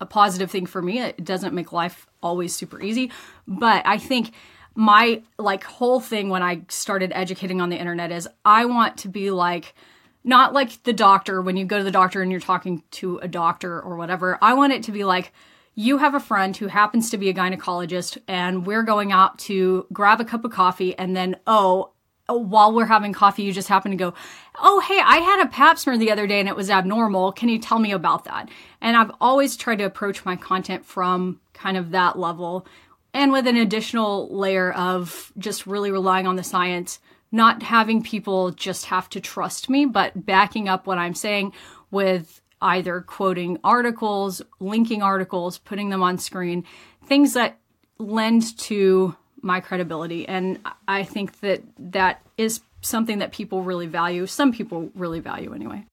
a 0.01 0.07
positive 0.07 0.51
thing 0.51 0.67
for 0.67 0.83
me. 0.83 1.01
It 1.01 1.25
doesn't 1.25 1.55
make 1.55 1.73
life 1.73 2.07
always 2.23 2.55
super 2.55 2.81
easy, 2.81 3.11
but 3.47 3.87
I 3.87 3.99
think 3.99 4.33
my 4.75 5.23
like 5.39 5.65
whole 5.65 5.99
thing 6.01 6.29
when 6.29 6.43
I 6.43 6.63
started 6.69 7.11
educating 7.15 7.61
on 7.61 7.69
the 7.69 7.77
internet 7.77 8.13
is 8.13 8.29
I 8.45 8.67
want 8.67 8.99
to 8.99 9.09
be 9.09 9.31
like 9.31 9.75
not 10.23 10.53
like 10.53 10.83
the 10.85 10.93
doctor 10.93 11.43
when 11.43 11.57
you 11.57 11.65
go 11.65 11.79
to 11.79 11.85
the 11.85 11.91
doctor 11.91 12.23
and 12.23 12.31
you're 12.31 12.41
talking 12.41 12.83
to 12.93 13.19
a 13.19 13.29
doctor 13.29 13.81
or 13.81 13.97
whatever. 13.97 14.39
I 14.41 14.55
want 14.55 14.73
it 14.73 14.85
to 14.85 14.93
be 14.93 15.05
like 15.05 15.33
you 15.75 15.99
have 15.99 16.15
a 16.15 16.21
friend 16.21 16.57
who 16.57 16.67
happens 16.67 17.11
to 17.11 17.19
be 17.19 17.29
a 17.29 17.35
gynecologist 17.35 18.19
and 18.27 18.67
we're 18.67 18.83
going 18.83 19.13
out 19.13 19.39
to 19.39 19.87
grab 19.93 20.21
a 20.21 20.25
cup 20.25 20.45
of 20.45 20.51
coffee 20.51 20.97
and 20.99 21.17
then 21.17 21.37
oh 21.47 21.93
Oh, 22.31 22.37
while 22.37 22.75
we're 22.75 22.85
having 22.85 23.15
coffee 23.15 23.43
you 23.43 23.53
just 23.55 23.69
happen 23.69 23.91
to 23.91 23.97
go 23.97 24.13
oh 24.61 24.81
hey 24.81 25.01
i 25.03 25.17
had 25.17 25.43
a 25.43 25.49
pap 25.49 25.79
smear 25.79 25.97
the 25.97 26.11
other 26.11 26.27
day 26.27 26.41
and 26.41 26.49
it 26.49 26.57
was 26.57 26.69
abnormal. 26.69 27.33
Can 27.33 27.49
you 27.49 27.59
tell 27.59 27.79
me 27.79 27.93
about 27.93 28.25
that? 28.25 28.51
And 28.81 28.97
i've 28.97 29.11
always 29.21 29.57
tried 29.57 29.79
to 29.79 29.85
approach 29.85 30.25
my 30.25 30.37
content 30.37 30.85
from 30.85 31.41
kind 31.55 31.77
of 31.77 31.91
that 31.93 32.19
level 32.19 32.67
and 33.15 33.33
with 33.33 33.47
an 33.47 33.57
additional 33.57 34.29
layer 34.37 34.73
of 34.73 35.33
just 35.39 35.67
really 35.67 35.91
relying 35.91 36.27
on 36.27 36.37
the 36.37 36.45
science 36.45 37.01
not 37.31 37.63
having 37.63 38.03
people 38.03 38.51
just 38.51 38.87
have 38.87 39.09
to 39.11 39.21
trust 39.21 39.69
me 39.69 39.85
but 39.87 40.27
backing 40.27 40.69
up 40.69 40.87
what 40.87 40.99
i'm 40.99 41.15
saying 41.15 41.53
with 41.91 42.41
either 42.61 43.01
quoting 43.01 43.59
articles 43.65 44.43
linking 44.61 45.03
articles 45.03 45.59
putting 45.59 45.89
them 45.91 46.03
on 46.03 46.19
screen 46.19 46.65
things 47.07 47.35
that 47.35 47.59
lend 47.99 48.57
to 48.59 49.17
my 49.43 49.61
credibility. 49.61 50.27
And 50.27 50.59
I 50.87 51.05
think 51.05 51.41
that 51.41 51.63
that 51.79 52.23
is 52.37 52.61
something 52.81 53.19
that 53.19 53.33
people 53.33 53.63
really 53.63 53.87
value. 53.87 54.27
Some 54.27 54.53
people 54.53 54.91
really 54.95 55.21
value 55.21 55.55
anyway. 55.55 55.85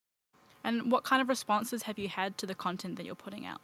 And 0.64 0.92
what 0.92 1.04
kind 1.04 1.22
of 1.22 1.30
responses 1.30 1.84
have 1.84 2.00
you 2.00 2.08
had 2.08 2.38
to 2.40 2.46
the 2.46 2.56
content 2.56 2.98
that 2.98 3.06
you're 3.06 3.16
putting 3.16 3.46
out? 3.46 3.62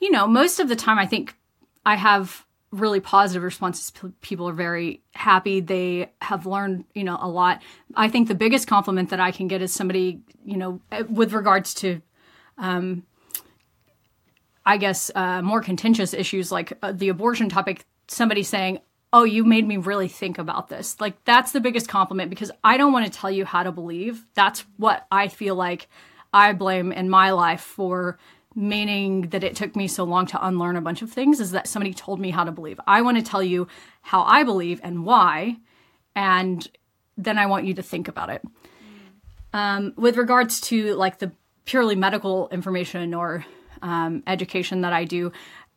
You 0.00 0.10
know, 0.10 0.26
most 0.26 0.60
of 0.60 0.68
the 0.68 0.76
time, 0.76 0.98
I 0.98 1.06
think 1.06 1.36
I 1.86 1.96
have 1.96 2.44
really 2.70 3.00
positive 3.00 3.42
responses. 3.42 3.92
People 4.20 4.48
are 4.48 4.52
very 4.52 5.02
happy. 5.14 5.60
They 5.60 6.10
have 6.20 6.46
learned, 6.46 6.84
you 6.94 7.04
know, 7.04 7.16
a 7.20 7.28
lot. 7.28 7.62
I 7.94 8.08
think 8.08 8.28
the 8.28 8.34
biggest 8.34 8.66
compliment 8.66 9.10
that 9.10 9.20
I 9.20 9.30
can 9.30 9.48
get 9.48 9.62
is 9.62 9.72
somebody, 9.72 10.20
you 10.44 10.56
know, 10.56 10.80
with 11.08 11.32
regards 11.32 11.74
to, 11.74 12.02
um, 12.58 13.04
I 14.66 14.76
guess, 14.76 15.10
uh, 15.14 15.40
more 15.42 15.62
contentious 15.62 16.12
issues 16.12 16.52
like 16.52 16.72
uh, 16.82 16.92
the 16.92 17.08
abortion 17.08 17.48
topic 17.48 17.84
somebody 18.08 18.42
saying, 18.42 18.80
Oh, 19.10 19.24
you 19.24 19.42
made 19.42 19.66
me 19.66 19.78
really 19.78 20.08
think 20.08 20.36
about 20.36 20.68
this. 20.68 21.00
Like, 21.00 21.24
that's 21.24 21.52
the 21.52 21.60
biggest 21.60 21.88
compliment 21.88 22.28
because 22.28 22.50
I 22.62 22.76
don't 22.76 22.92
want 22.92 23.06
to 23.06 23.10
tell 23.10 23.30
you 23.30 23.46
how 23.46 23.62
to 23.62 23.72
believe. 23.72 24.26
That's 24.34 24.66
what 24.76 25.06
I 25.10 25.28
feel 25.28 25.54
like 25.54 25.88
I 26.32 26.52
blame 26.52 26.92
in 26.92 27.08
my 27.08 27.30
life 27.30 27.62
for 27.62 28.18
meaning 28.54 29.22
that 29.28 29.44
it 29.44 29.54
took 29.56 29.76
me 29.76 29.86
so 29.88 30.04
long 30.04 30.26
to 30.26 30.46
unlearn 30.46 30.76
a 30.76 30.80
bunch 30.80 31.00
of 31.00 31.10
things 31.10 31.40
is 31.40 31.52
that 31.52 31.68
somebody 31.68 31.94
told 31.94 32.18
me 32.20 32.30
how 32.30 32.44
to 32.44 32.52
believe. 32.52 32.80
I 32.86 33.02
want 33.02 33.16
to 33.16 33.22
tell 33.22 33.42
you 33.42 33.68
how 34.02 34.22
I 34.22 34.42
believe 34.42 34.80
and 34.82 35.04
why, 35.04 35.58
and 36.16 36.66
then 37.16 37.38
I 37.38 37.46
want 37.46 37.66
you 37.66 37.74
to 37.74 37.82
think 37.82 38.08
about 38.08 38.30
it. 38.30 38.42
Um, 39.52 39.94
with 39.96 40.16
regards 40.16 40.60
to 40.62 40.94
like 40.94 41.18
the 41.18 41.32
purely 41.64 41.94
medical 41.94 42.48
information 42.50 43.14
or 43.14 43.44
um, 43.80 44.22
education 44.26 44.80
that 44.80 44.92
I 44.92 45.04
do, 45.04 45.32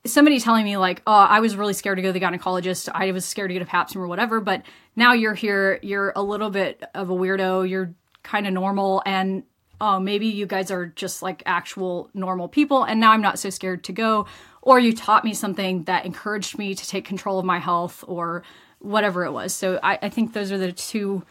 somebody 0.05 0.39
telling 0.39 0.65
me 0.65 0.77
like, 0.77 1.01
"Oh, 1.05 1.13
I 1.13 1.39
was 1.39 1.55
really 1.55 1.73
scared 1.73 1.97
to 1.97 2.01
go 2.01 2.09
to 2.09 2.13
the 2.13 2.19
gynecologist. 2.19 2.89
I 2.93 3.11
was 3.11 3.25
scared 3.25 3.49
to 3.49 3.53
get 3.53 3.61
a 3.61 3.65
pap 3.65 3.89
smear 3.89 4.05
or 4.05 4.07
whatever." 4.07 4.39
But 4.39 4.63
now 4.95 5.13
you're 5.13 5.33
here. 5.33 5.79
You're 5.81 6.13
a 6.15 6.23
little 6.23 6.49
bit 6.49 6.83
of 6.93 7.09
a 7.09 7.13
weirdo. 7.13 7.69
You're 7.69 7.93
kind 8.23 8.47
of 8.47 8.53
normal, 8.53 9.01
and 9.05 9.43
oh, 9.79 9.99
maybe 9.99 10.27
you 10.27 10.45
guys 10.45 10.69
are 10.71 10.87
just 10.87 11.21
like 11.21 11.43
actual 11.45 12.09
normal 12.13 12.47
people. 12.47 12.83
And 12.83 12.99
now 12.99 13.11
I'm 13.11 13.21
not 13.21 13.39
so 13.39 13.49
scared 13.49 13.83
to 13.85 13.93
go. 13.93 14.27
Or 14.61 14.79
you 14.79 14.93
taught 14.93 15.25
me 15.25 15.33
something 15.33 15.85
that 15.85 16.05
encouraged 16.05 16.57
me 16.57 16.75
to 16.75 16.87
take 16.87 17.03
control 17.03 17.39
of 17.39 17.45
my 17.45 17.57
health, 17.59 18.03
or 18.07 18.43
whatever 18.79 19.25
it 19.25 19.31
was. 19.31 19.53
So 19.53 19.79
I, 19.81 19.99
I 20.01 20.09
think 20.09 20.33
those 20.33 20.51
are 20.51 20.57
the 20.57 20.71
two 20.71 21.23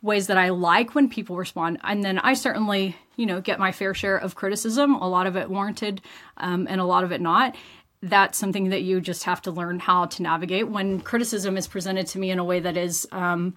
ways 0.00 0.28
that 0.28 0.38
I 0.38 0.50
like 0.50 0.94
when 0.94 1.08
people 1.08 1.36
respond. 1.36 1.78
And 1.82 2.04
then 2.04 2.18
I 2.18 2.34
certainly, 2.34 2.96
you 3.16 3.26
know, 3.26 3.40
get 3.40 3.58
my 3.58 3.72
fair 3.72 3.94
share 3.94 4.16
of 4.16 4.34
criticism, 4.34 4.94
a 4.94 5.08
lot 5.08 5.26
of 5.26 5.36
it 5.36 5.50
warranted, 5.50 6.00
um, 6.36 6.66
and 6.70 6.80
a 6.80 6.84
lot 6.84 7.04
of 7.04 7.10
it 7.10 7.20
not 7.20 7.56
that's 8.02 8.38
something 8.38 8.70
that 8.70 8.82
you 8.82 9.00
just 9.00 9.24
have 9.24 9.42
to 9.42 9.50
learn 9.50 9.80
how 9.80 10.06
to 10.06 10.22
navigate. 10.22 10.68
When 10.68 11.00
criticism 11.00 11.56
is 11.56 11.66
presented 11.66 12.06
to 12.08 12.18
me 12.18 12.30
in 12.30 12.38
a 12.38 12.44
way 12.44 12.60
that 12.60 12.76
is 12.76 13.06
um, 13.12 13.54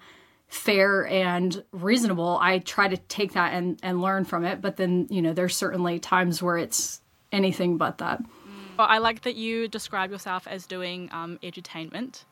fair 0.52 1.06
and 1.06 1.64
reasonable 1.72 2.36
i 2.42 2.58
try 2.58 2.86
to 2.86 2.98
take 2.98 3.32
that 3.32 3.54
and, 3.54 3.80
and 3.82 4.02
learn 4.02 4.24
from 4.24 4.44
it. 4.44 4.60
But 4.60 4.76
then 4.76 5.06
you 5.10 5.22
know 5.22 5.32
there's 5.32 5.56
certainly 5.56 5.98
times 5.98 6.42
where 6.42 6.58
it's 6.58 7.00
anything 7.32 7.78
but 7.78 7.98
that. 7.98 8.22
Well, 8.78 8.86
i 8.90 8.98
like 8.98 9.22
that 9.22 9.34
you 9.34 9.66
describe 9.66 10.10
yourself 10.10 10.46
as 10.46 10.66
doing 10.66 11.08
um, 11.10 11.38
edutainment. 11.42 12.24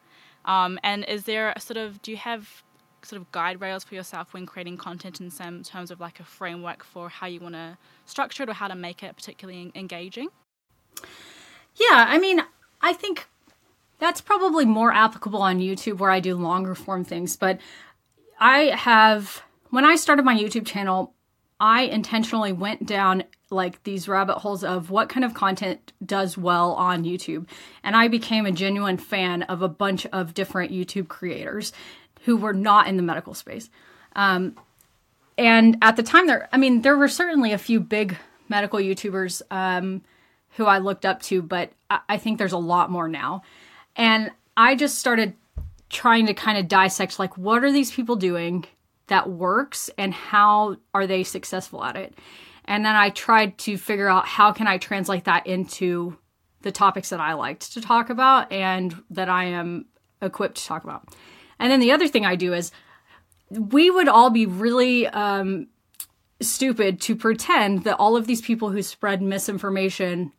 Um, 0.44 0.78
and 0.82 1.04
is 1.04 1.24
there 1.24 1.52
a 1.56 1.60
sort 1.60 1.78
of 1.78 2.02
do 2.02 2.10
you 2.10 2.18
have 2.18 2.62
sort 3.02 3.22
of 3.22 3.32
guide 3.32 3.58
rails 3.62 3.84
for 3.84 3.94
yourself 3.94 4.34
when 4.34 4.44
creating 4.44 4.76
content 4.76 5.20
in 5.20 5.30
some 5.30 5.62
terms 5.62 5.90
of 5.90 5.98
like 6.00 6.20
a 6.20 6.24
framework 6.24 6.84
for 6.84 7.08
how 7.08 7.26
you 7.26 7.40
want 7.40 7.54
to 7.54 7.78
structure 8.04 8.42
it 8.42 8.50
or 8.50 8.52
how 8.52 8.68
to 8.68 8.74
make 8.74 9.02
it 9.02 9.16
particularly 9.16 9.72
engaging 9.74 10.28
yeah, 11.80 12.04
I 12.08 12.18
mean, 12.18 12.42
I 12.82 12.92
think 12.92 13.26
that's 13.98 14.20
probably 14.20 14.66
more 14.66 14.92
applicable 14.92 15.40
on 15.40 15.60
YouTube 15.60 15.98
where 15.98 16.10
I 16.10 16.20
do 16.20 16.36
longer 16.36 16.74
form 16.74 17.04
things. 17.04 17.36
But 17.36 17.58
I 18.38 18.74
have, 18.76 19.42
when 19.70 19.84
I 19.84 19.96
started 19.96 20.24
my 20.24 20.36
YouTube 20.36 20.66
channel, 20.66 21.14
I 21.58 21.82
intentionally 21.82 22.52
went 22.52 22.86
down 22.86 23.24
like 23.50 23.82
these 23.82 24.08
rabbit 24.08 24.38
holes 24.38 24.62
of 24.62 24.90
what 24.90 25.08
kind 25.08 25.24
of 25.24 25.34
content 25.34 25.92
does 26.04 26.38
well 26.38 26.72
on 26.74 27.04
YouTube. 27.04 27.46
And 27.82 27.96
I 27.96 28.08
became 28.08 28.46
a 28.46 28.52
genuine 28.52 28.96
fan 28.96 29.42
of 29.44 29.62
a 29.62 29.68
bunch 29.68 30.06
of 30.06 30.34
different 30.34 30.72
YouTube 30.72 31.08
creators 31.08 31.72
who 32.24 32.36
were 32.36 32.54
not 32.54 32.86
in 32.86 32.96
the 32.96 33.02
medical 33.02 33.34
space. 33.34 33.68
Um, 34.14 34.56
and 35.36 35.78
at 35.82 35.96
the 35.96 36.02
time, 36.02 36.26
there, 36.26 36.48
I 36.52 36.58
mean, 36.58 36.82
there 36.82 36.96
were 36.96 37.08
certainly 37.08 37.52
a 37.52 37.58
few 37.58 37.80
big 37.80 38.16
medical 38.48 38.78
YouTubers. 38.78 39.42
Um, 39.50 40.02
who 40.56 40.66
I 40.66 40.78
looked 40.78 41.06
up 41.06 41.22
to, 41.22 41.42
but 41.42 41.72
I, 41.88 42.00
I 42.10 42.16
think 42.18 42.38
there's 42.38 42.52
a 42.52 42.58
lot 42.58 42.90
more 42.90 43.08
now. 43.08 43.42
And 43.96 44.30
I 44.56 44.74
just 44.74 44.98
started 44.98 45.34
trying 45.90 46.26
to 46.26 46.34
kind 46.34 46.56
of 46.56 46.68
dissect 46.68 47.18
like 47.18 47.36
what 47.36 47.64
are 47.64 47.72
these 47.72 47.90
people 47.90 48.16
doing 48.16 48.64
that 49.08 49.28
works 49.28 49.90
and 49.98 50.14
how 50.14 50.76
are 50.94 51.06
they 51.06 51.24
successful 51.24 51.84
at 51.84 51.96
it 51.96 52.14
and 52.64 52.84
then 52.84 52.94
i 52.94 53.10
tried 53.10 53.58
to 53.58 53.76
figure 53.76 54.08
out 54.08 54.24
how 54.24 54.52
can 54.52 54.68
i 54.68 54.78
translate 54.78 55.24
that 55.24 55.44
into 55.48 56.16
the 56.62 56.70
topics 56.70 57.08
that 57.10 57.18
i 57.18 57.32
liked 57.32 57.72
to 57.72 57.80
talk 57.80 58.08
about 58.08 58.50
and 58.52 59.02
that 59.10 59.28
i 59.28 59.44
am 59.44 59.84
equipped 60.22 60.58
to 60.58 60.64
talk 60.64 60.84
about 60.84 61.12
and 61.58 61.72
then 61.72 61.80
the 61.80 61.90
other 61.90 62.06
thing 62.06 62.24
i 62.24 62.36
do 62.36 62.54
is 62.54 62.70
we 63.50 63.90
would 63.90 64.06
all 64.06 64.30
be 64.30 64.46
really 64.46 65.08
um, 65.08 65.66
stupid 66.40 67.00
to 67.00 67.16
pretend 67.16 67.82
that 67.82 67.96
all 67.96 68.16
of 68.16 68.28
these 68.28 68.40
people 68.40 68.70
who 68.70 68.80
spread 68.80 69.20
misinformation 69.20 70.32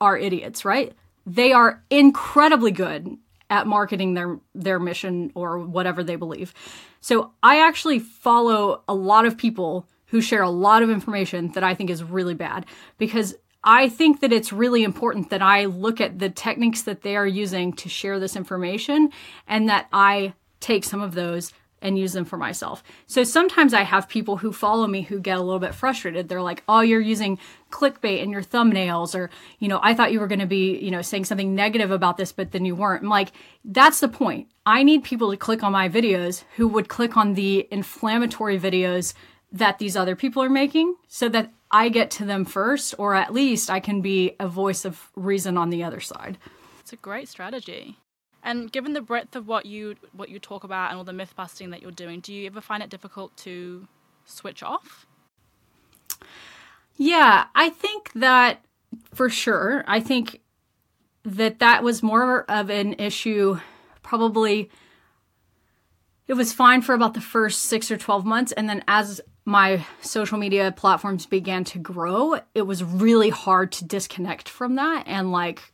are 0.00 0.16
idiots, 0.16 0.64
right? 0.64 0.92
They 1.26 1.52
are 1.52 1.82
incredibly 1.90 2.70
good 2.70 3.16
at 3.50 3.66
marketing 3.66 4.14
their 4.14 4.38
their 4.54 4.78
mission 4.78 5.32
or 5.34 5.58
whatever 5.58 6.02
they 6.04 6.16
believe. 6.16 6.54
So 7.00 7.32
I 7.42 7.66
actually 7.66 7.98
follow 7.98 8.82
a 8.88 8.94
lot 8.94 9.26
of 9.26 9.36
people 9.36 9.86
who 10.06 10.20
share 10.20 10.42
a 10.42 10.50
lot 10.50 10.82
of 10.82 10.90
information 10.90 11.52
that 11.52 11.64
I 11.64 11.74
think 11.74 11.90
is 11.90 12.02
really 12.02 12.34
bad 12.34 12.66
because 12.98 13.34
I 13.62 13.88
think 13.88 14.20
that 14.20 14.32
it's 14.32 14.52
really 14.52 14.82
important 14.82 15.30
that 15.30 15.42
I 15.42 15.66
look 15.66 16.00
at 16.00 16.18
the 16.18 16.30
techniques 16.30 16.82
that 16.82 17.02
they 17.02 17.16
are 17.16 17.26
using 17.26 17.72
to 17.74 17.88
share 17.88 18.18
this 18.18 18.36
information 18.36 19.10
and 19.46 19.68
that 19.68 19.86
I 19.92 20.32
take 20.60 20.84
some 20.84 21.00
of 21.00 21.14
those 21.14 21.52
and 21.82 21.98
use 21.98 22.12
them 22.12 22.24
for 22.24 22.36
myself. 22.36 22.82
So 23.06 23.24
sometimes 23.24 23.72
I 23.74 23.82
have 23.82 24.08
people 24.08 24.36
who 24.38 24.52
follow 24.52 24.86
me 24.86 25.02
who 25.02 25.20
get 25.20 25.38
a 25.38 25.42
little 25.42 25.58
bit 25.58 25.74
frustrated. 25.74 26.28
They're 26.28 26.42
like, 26.42 26.62
"Oh, 26.68 26.80
you're 26.80 27.00
using 27.00 27.38
clickbait 27.70 28.22
in 28.22 28.30
your 28.30 28.42
thumbnails 28.42 29.14
or, 29.14 29.30
you 29.58 29.68
know, 29.68 29.80
I 29.82 29.94
thought 29.94 30.12
you 30.12 30.20
were 30.20 30.26
going 30.26 30.40
to 30.40 30.46
be, 30.46 30.78
you 30.78 30.90
know, 30.90 31.02
saying 31.02 31.24
something 31.24 31.54
negative 31.54 31.90
about 31.90 32.16
this 32.16 32.32
but 32.32 32.52
then 32.52 32.64
you 32.64 32.74
weren't." 32.74 33.02
I'm 33.02 33.08
like, 33.08 33.32
"That's 33.64 34.00
the 34.00 34.08
point. 34.08 34.48
I 34.66 34.82
need 34.82 35.04
people 35.04 35.30
to 35.30 35.36
click 35.36 35.62
on 35.62 35.72
my 35.72 35.88
videos 35.88 36.44
who 36.56 36.68
would 36.68 36.88
click 36.88 37.16
on 37.16 37.34
the 37.34 37.66
inflammatory 37.70 38.58
videos 38.58 39.14
that 39.52 39.78
these 39.78 39.96
other 39.96 40.14
people 40.14 40.42
are 40.42 40.50
making 40.50 40.94
so 41.08 41.28
that 41.28 41.52
I 41.70 41.88
get 41.88 42.10
to 42.12 42.24
them 42.24 42.44
first 42.44 42.94
or 42.98 43.14
at 43.14 43.32
least 43.32 43.70
I 43.70 43.80
can 43.80 44.00
be 44.00 44.36
a 44.38 44.48
voice 44.48 44.84
of 44.84 45.10
reason 45.14 45.56
on 45.56 45.70
the 45.70 45.84
other 45.84 46.00
side." 46.00 46.36
It's 46.80 46.92
a 46.92 46.96
great 46.96 47.28
strategy. 47.28 47.99
And 48.42 48.72
given 48.72 48.94
the 48.94 49.00
breadth 49.00 49.36
of 49.36 49.46
what 49.46 49.66
you 49.66 49.96
what 50.12 50.28
you 50.28 50.38
talk 50.38 50.64
about 50.64 50.90
and 50.90 50.98
all 50.98 51.04
the 51.04 51.12
myth 51.12 51.34
busting 51.36 51.70
that 51.70 51.82
you're 51.82 51.90
doing, 51.90 52.20
do 52.20 52.32
you 52.32 52.46
ever 52.46 52.60
find 52.60 52.82
it 52.82 52.90
difficult 52.90 53.36
to 53.38 53.86
switch 54.24 54.62
off? 54.62 55.06
Yeah, 56.96 57.46
I 57.54 57.68
think 57.70 58.12
that 58.14 58.64
for 59.14 59.28
sure. 59.28 59.84
I 59.86 60.00
think 60.00 60.40
that 61.24 61.58
that 61.58 61.82
was 61.82 62.02
more 62.02 62.50
of 62.50 62.70
an 62.70 62.94
issue 62.94 63.58
probably 64.02 64.70
it 66.26 66.34
was 66.34 66.52
fine 66.52 66.80
for 66.80 66.94
about 66.94 67.14
the 67.14 67.20
first 67.20 67.62
6 67.64 67.90
or 67.90 67.98
12 67.98 68.24
months 68.24 68.52
and 68.52 68.68
then 68.68 68.82
as 68.88 69.20
my 69.44 69.84
social 70.00 70.38
media 70.38 70.72
platforms 70.72 71.26
began 71.26 71.64
to 71.64 71.78
grow, 71.78 72.38
it 72.54 72.62
was 72.62 72.84
really 72.84 73.30
hard 73.30 73.72
to 73.72 73.84
disconnect 73.84 74.48
from 74.48 74.76
that 74.76 75.04
and 75.06 75.32
like 75.32 75.72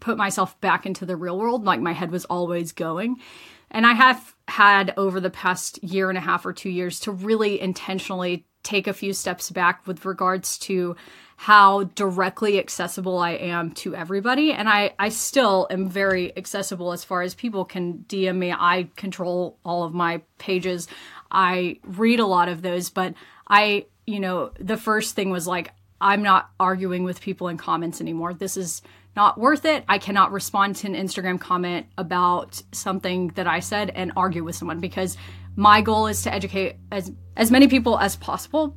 put 0.00 0.16
myself 0.16 0.60
back 0.60 0.86
into 0.86 1.06
the 1.06 1.16
real 1.16 1.38
world. 1.38 1.64
Like 1.64 1.80
my 1.80 1.92
head 1.92 2.10
was 2.10 2.24
always 2.26 2.72
going. 2.72 3.16
And 3.70 3.86
I 3.86 3.94
have 3.94 4.34
had 4.48 4.94
over 4.96 5.20
the 5.20 5.30
past 5.30 5.82
year 5.82 6.08
and 6.08 6.16
a 6.16 6.20
half 6.20 6.46
or 6.46 6.52
two 6.52 6.70
years 6.70 7.00
to 7.00 7.12
really 7.12 7.60
intentionally 7.60 8.46
take 8.62 8.86
a 8.86 8.92
few 8.92 9.12
steps 9.12 9.50
back 9.50 9.86
with 9.86 10.04
regards 10.04 10.58
to 10.58 10.96
how 11.36 11.84
directly 11.84 12.58
accessible 12.58 13.18
I 13.18 13.32
am 13.32 13.72
to 13.72 13.94
everybody. 13.94 14.52
And 14.52 14.68
I, 14.68 14.94
I 14.98 15.10
still 15.10 15.66
am 15.70 15.88
very 15.88 16.36
accessible 16.36 16.92
as 16.92 17.04
far 17.04 17.22
as 17.22 17.34
people 17.34 17.64
can 17.64 18.04
DM 18.08 18.36
me. 18.36 18.52
I 18.52 18.88
control 18.96 19.58
all 19.64 19.84
of 19.84 19.92
my 19.92 20.22
pages. 20.38 20.88
I 21.30 21.78
read 21.84 22.20
a 22.20 22.26
lot 22.26 22.48
of 22.48 22.62
those, 22.62 22.88
but 22.88 23.14
I, 23.46 23.86
you 24.06 24.18
know, 24.18 24.52
the 24.58 24.76
first 24.76 25.14
thing 25.14 25.30
was 25.30 25.46
like, 25.46 25.72
I'm 26.00 26.22
not 26.22 26.50
arguing 26.58 27.04
with 27.04 27.20
people 27.20 27.48
in 27.48 27.58
comments 27.58 28.00
anymore. 28.00 28.34
This 28.34 28.56
is 28.56 28.82
not 29.16 29.40
worth 29.40 29.64
it. 29.64 29.84
I 29.88 29.98
cannot 29.98 30.30
respond 30.30 30.76
to 30.76 30.86
an 30.86 30.94
Instagram 30.94 31.40
comment 31.40 31.86
about 31.96 32.62
something 32.72 33.28
that 33.28 33.46
I 33.46 33.60
said 33.60 33.90
and 33.90 34.12
argue 34.14 34.44
with 34.44 34.54
someone 34.54 34.78
because 34.78 35.16
my 35.56 35.80
goal 35.80 36.06
is 36.06 36.22
to 36.22 36.32
educate 36.32 36.76
as 36.92 37.10
as 37.36 37.50
many 37.50 37.66
people 37.66 37.98
as 37.98 38.14
possible 38.14 38.76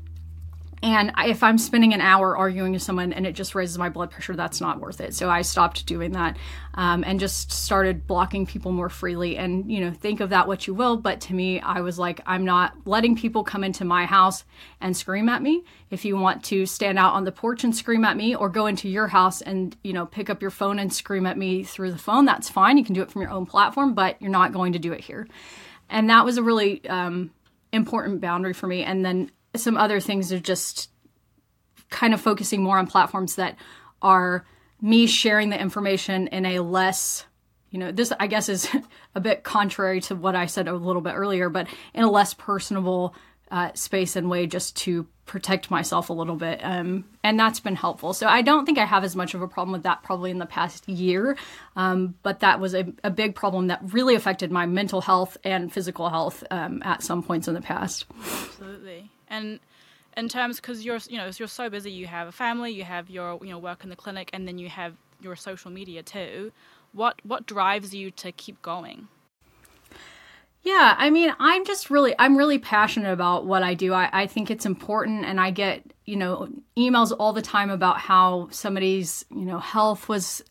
and 0.81 1.11
if 1.17 1.43
I'm 1.43 1.57
spending 1.57 1.93
an 1.93 1.99
hour 1.99 2.37
arguing 2.37 2.71
with 2.71 2.81
someone 2.81 3.11
and 3.11 3.27
it 3.27 3.33
just 3.33 3.53
raises 3.53 3.77
my 3.77 3.89
blood 3.89 4.11
pressure, 4.11 4.35
that's 4.35 4.61
not 4.61 4.79
worth 4.79 5.01
it. 5.01 5.13
So 5.13 5.29
I 5.29 5.41
stopped 5.41 5.85
doing 5.85 6.13
that 6.13 6.37
um, 6.75 7.03
and 7.05 7.19
just 7.19 7.51
started 7.51 8.07
blocking 8.07 8.45
people 8.45 8.71
more 8.71 8.87
freely. 8.87 9.37
And, 9.37 9.69
you 9.69 9.81
know, 9.81 9.91
think 9.91 10.21
of 10.21 10.29
that 10.29 10.47
what 10.47 10.67
you 10.67 10.73
will. 10.73 10.95
But 10.95 11.19
to 11.21 11.33
me, 11.33 11.59
I 11.59 11.81
was 11.81 11.99
like, 11.99 12.21
I'm 12.25 12.45
not 12.45 12.75
letting 12.85 13.17
people 13.17 13.43
come 13.43 13.65
into 13.65 13.83
my 13.83 14.05
house 14.05 14.45
and 14.79 14.95
scream 14.95 15.27
at 15.27 15.41
me. 15.41 15.65
If 15.89 16.05
you 16.05 16.15
want 16.15 16.45
to 16.45 16.65
stand 16.65 16.97
out 16.97 17.13
on 17.13 17.25
the 17.25 17.31
porch 17.31 17.65
and 17.65 17.75
scream 17.75 18.05
at 18.05 18.15
me 18.15 18.33
or 18.33 18.47
go 18.47 18.65
into 18.65 18.87
your 18.87 19.07
house 19.07 19.41
and, 19.41 19.75
you 19.83 19.91
know, 19.91 20.05
pick 20.05 20.29
up 20.29 20.41
your 20.41 20.51
phone 20.51 20.79
and 20.79 20.93
scream 20.93 21.25
at 21.25 21.37
me 21.37 21.63
through 21.63 21.91
the 21.91 21.97
phone, 21.97 22.23
that's 22.23 22.49
fine. 22.49 22.77
You 22.77 22.85
can 22.85 22.95
do 22.95 23.01
it 23.01 23.11
from 23.11 23.21
your 23.21 23.31
own 23.31 23.45
platform, 23.45 23.93
but 23.93 24.21
you're 24.21 24.31
not 24.31 24.53
going 24.53 24.73
to 24.73 24.79
do 24.79 24.93
it 24.93 25.01
here. 25.01 25.27
And 25.89 26.09
that 26.09 26.23
was 26.23 26.37
a 26.37 26.43
really 26.43 26.87
um, 26.87 27.31
important 27.73 28.21
boundary 28.21 28.53
for 28.53 28.67
me. 28.67 28.83
And 28.83 29.03
then 29.03 29.31
some 29.55 29.77
other 29.77 29.99
things 29.99 30.31
are 30.31 30.39
just 30.39 30.89
kind 31.89 32.13
of 32.13 32.21
focusing 32.21 32.61
more 32.61 32.77
on 32.77 32.87
platforms 32.87 33.35
that 33.35 33.55
are 34.01 34.45
me 34.81 35.07
sharing 35.07 35.49
the 35.49 35.59
information 35.59 36.27
in 36.27 36.45
a 36.45 36.59
less 36.59 37.25
you 37.69 37.79
know 37.79 37.91
this 37.91 38.13
i 38.19 38.27
guess 38.27 38.49
is 38.49 38.69
a 39.15 39.19
bit 39.19 39.43
contrary 39.43 39.99
to 39.99 40.15
what 40.15 40.35
i 40.35 40.45
said 40.45 40.67
a 40.67 40.73
little 40.73 41.01
bit 41.01 41.13
earlier 41.13 41.49
but 41.49 41.67
in 41.93 42.03
a 42.03 42.09
less 42.09 42.33
personable 42.33 43.13
uh, 43.51 43.71
space 43.73 44.15
and 44.15 44.29
way 44.29 44.45
just 44.45 44.77
to 44.77 45.07
protect 45.25 45.71
myself 45.71 46.11
a 46.11 46.13
little 46.13 46.35
bit 46.35 46.59
um, 46.63 47.03
and 47.23 47.39
that's 47.39 47.59
been 47.59 47.75
helpful. 47.75 48.13
So 48.13 48.27
i 48.27 48.43
don't 48.43 48.63
think 48.63 48.77
i 48.77 48.85
have 48.85 49.03
as 49.03 49.15
much 49.15 49.33
of 49.33 49.41
a 49.41 49.47
problem 49.47 49.71
with 49.71 49.83
that 49.83 50.03
probably 50.03 50.29
in 50.29 50.37
the 50.37 50.45
past 50.45 50.87
year 50.87 51.35
um, 51.75 52.13
but 52.21 52.41
that 52.41 52.59
was 52.59 52.75
a, 52.75 52.93
a, 53.03 53.09
big 53.09 53.33
problem 53.33 53.67
that 53.67 53.79
really 53.91 54.13
affected 54.13 54.51
my 54.51 54.67
mental 54.67 55.01
health 55.01 55.35
and 55.43 55.73
physical 55.73 56.09
health 56.09 56.43
um, 56.51 56.83
at 56.85 57.01
some 57.01 57.23
points 57.23 57.47
in 57.47 57.55
the 57.55 57.61
past. 57.61 58.05
Absolutely 58.19 59.09
and 59.29 59.59
in 60.17 60.27
terms 60.27 60.57
because 60.57 60.83
you're 60.83 60.99
you 61.09 61.17
know 61.17 61.29
you're 61.37 61.47
so 61.47 61.69
busy 61.69 61.91
you 61.91 62.07
have 62.07 62.27
a 62.27 62.31
family 62.31 62.71
you 62.71 62.83
have 62.83 63.09
your 63.09 63.39
you 63.41 63.49
know 63.49 63.59
work 63.59 63.83
in 63.83 63.89
the 63.89 63.95
clinic 63.95 64.29
and 64.33 64.47
then 64.47 64.57
you 64.57 64.69
have 64.69 64.95
your 65.21 65.35
social 65.35 65.71
media 65.71 66.03
too 66.03 66.51
what 66.91 67.19
what 67.23 67.45
drives 67.45 67.93
you 67.93 68.11
to 68.11 68.31
keep 68.31 68.61
going? 68.61 69.07
Yeah 70.61 70.95
i 70.97 71.09
mean 71.09 71.33
i'm 71.39 71.65
just 71.65 71.89
really 71.89 72.13
i'm 72.19 72.37
really 72.37 72.59
passionate 72.59 73.13
about 73.13 73.45
what 73.45 73.63
i 73.63 73.73
do. 73.73 73.93
I, 73.93 74.09
I 74.11 74.27
think 74.27 74.51
it's 74.51 74.65
important 74.65 75.23
and 75.25 75.39
i 75.39 75.51
get 75.51 75.83
you 76.05 76.17
know 76.17 76.49
emails 76.77 77.15
all 77.17 77.31
the 77.31 77.41
time 77.41 77.69
about 77.69 77.97
how 77.97 78.49
somebody's 78.51 79.23
you 79.31 79.45
know 79.45 79.59
health 79.59 80.09
was 80.09 80.43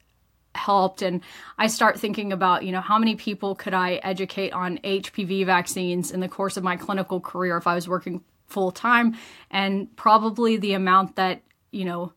helped 0.55 1.03
and 1.03 1.21
i 1.59 1.67
start 1.67 2.01
thinking 2.01 2.33
about 2.33 2.65
you 2.65 2.73
know 2.73 2.81
how 2.81 2.99
many 2.99 3.17
people 3.17 3.55
could 3.55 3.75
i 3.75 3.97
educate 3.97 4.53
on 4.53 4.79
hpv 4.79 5.45
vaccines 5.45 6.11
in 6.11 6.21
the 6.21 6.29
course 6.29 6.57
of 6.57 6.65
my 6.65 6.77
clinical 6.77 7.21
career 7.21 7.59
if 7.59 7.67
i 7.67 7.75
was 7.75 7.87
working 7.87 8.25
full 8.49 8.71
time 8.71 9.17
and 9.51 9.95
probably 9.97 10.57
the 10.57 10.73
amount 10.73 11.17
that 11.17 11.43
you 11.71 11.85
know 11.85 12.13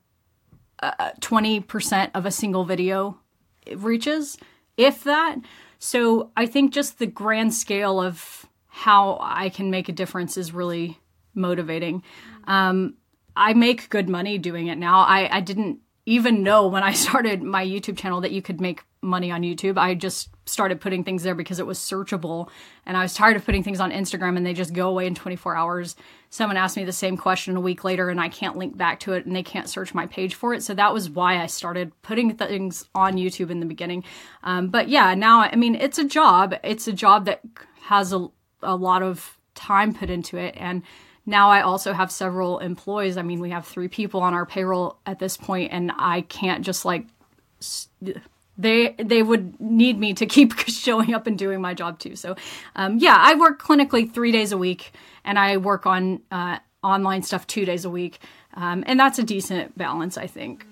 uh, 0.81 1.11
20% 1.19 2.11
of 2.15 2.25
a 2.25 2.31
single 2.31 2.65
video 2.65 3.19
reaches 3.75 4.37
if 4.77 5.03
that. 5.03 5.37
So 5.79 6.31
i 6.35 6.45
think 6.45 6.73
just 6.73 6.99
the 6.99 7.07
grand 7.07 7.53
scale 7.53 8.01
of 8.01 8.45
how 8.67 9.19
i 9.21 9.49
can 9.49 9.69
make 9.69 9.89
a 9.89 9.93
difference 9.93 10.37
is 10.37 10.53
really 10.53 10.99
motivating. 11.33 12.03
Um, 12.45 12.95
i 13.35 13.53
make 13.53 13.89
good 13.89 14.09
money 14.09 14.37
doing 14.37 14.67
it 14.67 14.77
now. 14.77 15.01
I, 15.01 15.37
I 15.37 15.41
didn't 15.41 15.79
even 16.05 16.43
know 16.43 16.67
when 16.67 16.83
i 16.83 16.93
started 17.05 17.43
my 17.43 17.65
youtube 17.65 17.97
channel 17.97 18.21
that 18.21 18.31
you 18.31 18.41
could 18.41 18.59
make 18.59 18.83
money 19.01 19.31
on 19.31 19.41
YouTube. 19.41 19.77
I 19.77 19.95
just 19.95 20.29
started 20.45 20.81
putting 20.81 21.03
things 21.03 21.23
there 21.23 21.35
because 21.35 21.59
it 21.59 21.65
was 21.65 21.79
searchable. 21.79 22.49
And 22.85 22.95
I 22.95 23.01
was 23.01 23.13
tired 23.13 23.35
of 23.35 23.45
putting 23.45 23.63
things 23.63 23.79
on 23.79 23.91
Instagram 23.91 24.37
and 24.37 24.45
they 24.45 24.53
just 24.53 24.73
go 24.73 24.89
away 24.89 25.07
in 25.07 25.15
24 25.15 25.55
hours. 25.55 25.95
Someone 26.29 26.57
asked 26.57 26.77
me 26.77 26.83
the 26.83 26.91
same 26.91 27.17
question 27.17 27.55
a 27.55 27.61
week 27.61 27.83
later 27.83 28.09
and 28.09 28.19
I 28.19 28.29
can't 28.29 28.57
link 28.57 28.77
back 28.77 28.99
to 29.01 29.13
it 29.13 29.25
and 29.25 29.35
they 29.35 29.43
can't 29.43 29.69
search 29.69 29.93
my 29.93 30.05
page 30.07 30.35
for 30.35 30.53
it. 30.53 30.61
So 30.63 30.73
that 30.75 30.93
was 30.93 31.09
why 31.09 31.41
I 31.41 31.47
started 31.47 31.91
putting 32.01 32.35
things 32.35 32.85
on 32.93 33.15
YouTube 33.15 33.49
in 33.49 33.59
the 33.59 33.65
beginning. 33.65 34.03
Um, 34.43 34.69
but 34.69 34.87
yeah, 34.87 35.13
now, 35.15 35.41
I 35.41 35.55
mean, 35.55 35.75
it's 35.75 35.97
a 35.97 36.05
job. 36.05 36.55
It's 36.63 36.87
a 36.87 36.93
job 36.93 37.25
that 37.25 37.41
has 37.83 38.13
a, 38.13 38.27
a 38.61 38.75
lot 38.75 39.03
of 39.03 39.37
time 39.55 39.93
put 39.93 40.09
into 40.09 40.37
it. 40.37 40.55
And 40.57 40.83
now 41.25 41.49
I 41.49 41.61
also 41.61 41.93
have 41.93 42.11
several 42.11 42.59
employees. 42.59 43.17
I 43.17 43.21
mean, 43.21 43.39
we 43.39 43.51
have 43.51 43.65
three 43.65 43.87
people 43.87 44.21
on 44.21 44.33
our 44.33 44.45
payroll 44.45 44.97
at 45.05 45.19
this 45.19 45.37
point, 45.37 45.71
and 45.71 45.91
I 45.95 46.21
can't 46.21 46.65
just 46.65 46.83
like 46.83 47.05
they 48.57 48.95
they 48.97 49.23
would 49.23 49.59
need 49.59 49.99
me 49.99 50.13
to 50.13 50.25
keep 50.25 50.57
showing 50.67 51.13
up 51.13 51.27
and 51.27 51.37
doing 51.37 51.61
my 51.61 51.73
job 51.73 51.99
too. 51.99 52.15
So, 52.15 52.35
um, 52.75 52.97
yeah, 52.97 53.17
I 53.17 53.35
work 53.35 53.61
clinically 53.61 54.11
three 54.11 54.31
days 54.31 54.51
a 54.51 54.57
week, 54.57 54.93
and 55.23 55.39
I 55.39 55.57
work 55.57 55.85
on 55.85 56.21
uh, 56.31 56.59
online 56.83 57.23
stuff 57.23 57.47
two 57.47 57.65
days 57.65 57.85
a 57.85 57.89
week, 57.89 58.19
um, 58.53 58.83
and 58.87 58.99
that's 58.99 59.19
a 59.19 59.23
decent 59.23 59.77
balance, 59.77 60.17
I 60.17 60.27
think. 60.27 60.65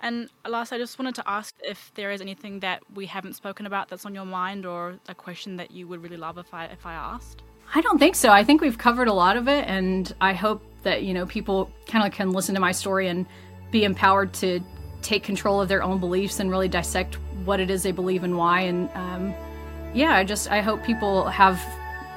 And 0.00 0.28
last, 0.44 0.72
I 0.72 0.78
just 0.78 0.98
wanted 0.98 1.14
to 1.16 1.30
ask 1.30 1.54
if 1.62 1.92
there 1.94 2.10
is 2.10 2.20
anything 2.20 2.58
that 2.60 2.82
we 2.92 3.06
haven't 3.06 3.34
spoken 3.34 3.66
about 3.66 3.88
that's 3.88 4.04
on 4.04 4.14
your 4.14 4.24
mind, 4.24 4.66
or 4.66 4.98
a 5.08 5.14
question 5.14 5.56
that 5.56 5.70
you 5.70 5.86
would 5.86 6.02
really 6.02 6.16
love 6.16 6.38
if 6.38 6.52
I 6.52 6.66
if 6.66 6.84
I 6.86 6.94
asked. 6.94 7.42
I 7.74 7.80
don't 7.80 7.98
think 7.98 8.16
so. 8.16 8.30
I 8.30 8.44
think 8.44 8.60
we've 8.60 8.76
covered 8.76 9.08
a 9.08 9.12
lot 9.12 9.36
of 9.36 9.48
it, 9.48 9.64
and 9.68 10.12
I 10.20 10.32
hope 10.32 10.62
that 10.82 11.04
you 11.04 11.14
know 11.14 11.26
people 11.26 11.70
kind 11.86 12.06
of 12.06 12.12
can 12.12 12.32
listen 12.32 12.54
to 12.54 12.60
my 12.60 12.72
story 12.72 13.08
and 13.08 13.26
be 13.70 13.84
empowered 13.84 14.32
to 14.34 14.60
take 15.02 15.22
control 15.22 15.60
of 15.60 15.68
their 15.68 15.82
own 15.82 15.98
beliefs 15.98 16.40
and 16.40 16.50
really 16.50 16.68
dissect 16.68 17.16
what 17.44 17.60
it 17.60 17.70
is 17.70 17.82
they 17.82 17.92
believe 17.92 18.24
and 18.24 18.36
why. 18.36 18.60
And 18.60 18.88
um, 18.94 19.34
yeah, 19.94 20.16
I 20.16 20.24
just 20.24 20.50
I 20.50 20.60
hope 20.60 20.84
people 20.84 21.26
have 21.26 21.60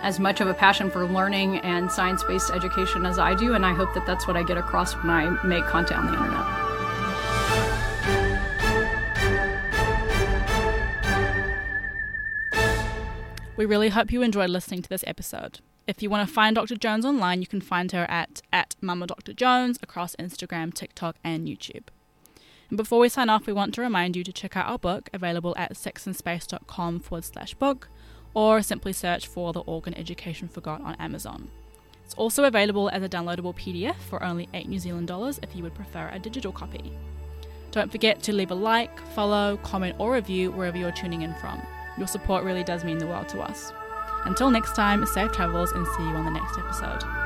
as 0.01 0.19
much 0.19 0.39
of 0.39 0.47
a 0.47 0.53
passion 0.53 0.91
for 0.91 1.05
learning 1.07 1.57
and 1.59 1.91
science-based 1.91 2.51
education 2.51 3.05
as 3.05 3.17
I 3.17 3.33
do, 3.33 3.55
and 3.55 3.65
I 3.65 3.73
hope 3.73 3.93
that 3.95 4.05
that's 4.05 4.27
what 4.27 4.37
I 4.37 4.43
get 4.43 4.57
across 4.57 4.93
when 4.93 5.09
I 5.09 5.29
make 5.43 5.65
content 5.65 6.01
on 6.01 6.07
the 6.07 6.13
internet. 6.13 6.65
We 13.57 13.65
really 13.65 13.89
hope 13.89 14.11
you 14.11 14.21
enjoyed 14.21 14.49
listening 14.49 14.81
to 14.81 14.89
this 14.89 15.03
episode. 15.07 15.59
If 15.87 16.03
you 16.03 16.09
want 16.09 16.27
to 16.27 16.33
find 16.33 16.55
Dr. 16.55 16.75
Jones 16.75 17.05
online, 17.05 17.41
you 17.41 17.47
can 17.47 17.61
find 17.61 17.91
her 17.93 18.05
at, 18.09 18.41
at 18.51 18.75
Mama 18.81 19.07
Dr. 19.07 19.33
Jones 19.33 19.79
across 19.81 20.15
Instagram, 20.17 20.73
TikTok, 20.73 21.15
and 21.23 21.47
YouTube. 21.47 21.85
And 22.69 22.77
before 22.77 22.99
we 22.99 23.09
sign 23.09 23.29
off, 23.29 23.47
we 23.47 23.53
want 23.53 23.73
to 23.75 23.81
remind 23.81 24.15
you 24.15 24.23
to 24.23 24.33
check 24.33 24.57
out 24.57 24.67
our 24.67 24.79
book, 24.79 25.09
available 25.13 25.53
at 25.57 25.73
sexinspace.com 25.73 26.99
forward 26.99 27.25
slash 27.25 27.53
book, 27.53 27.89
or 28.33 28.61
simply 28.61 28.93
search 28.93 29.27
for 29.27 29.53
The 29.53 29.61
Organ 29.61 29.93
Education 29.93 30.47
Forgot 30.47 30.81
on 30.81 30.95
Amazon. 30.95 31.49
It's 32.03 32.13
also 32.15 32.43
available 32.43 32.89
as 32.89 33.01
a 33.01 33.09
downloadable 33.09 33.55
PDF 33.55 33.95
for 33.95 34.23
only 34.23 34.47
8 34.53 34.67
New 34.67 34.79
Zealand 34.79 35.07
dollars 35.07 35.39
if 35.41 35.55
you 35.55 35.63
would 35.63 35.73
prefer 35.73 36.09
a 36.11 36.19
digital 36.19 36.51
copy. 36.51 36.91
Don't 37.71 37.91
forget 37.91 38.21
to 38.23 38.33
leave 38.33 38.51
a 38.51 38.55
like, 38.55 38.99
follow, 39.13 39.57
comment, 39.57 39.95
or 39.99 40.13
review 40.13 40.51
wherever 40.51 40.77
you're 40.77 40.91
tuning 40.91 41.23
in 41.23 41.33
from. 41.35 41.61
Your 41.97 42.07
support 42.07 42.43
really 42.43 42.63
does 42.63 42.83
mean 42.83 42.99
the 42.99 43.07
world 43.07 43.27
to 43.29 43.41
us. 43.41 43.73
Until 44.25 44.49
next 44.49 44.75
time, 44.75 45.05
safe 45.05 45.31
travels 45.31 45.71
and 45.71 45.85
see 45.87 46.03
you 46.03 46.15
on 46.15 46.25
the 46.25 46.31
next 46.31 46.57
episode. 46.57 47.24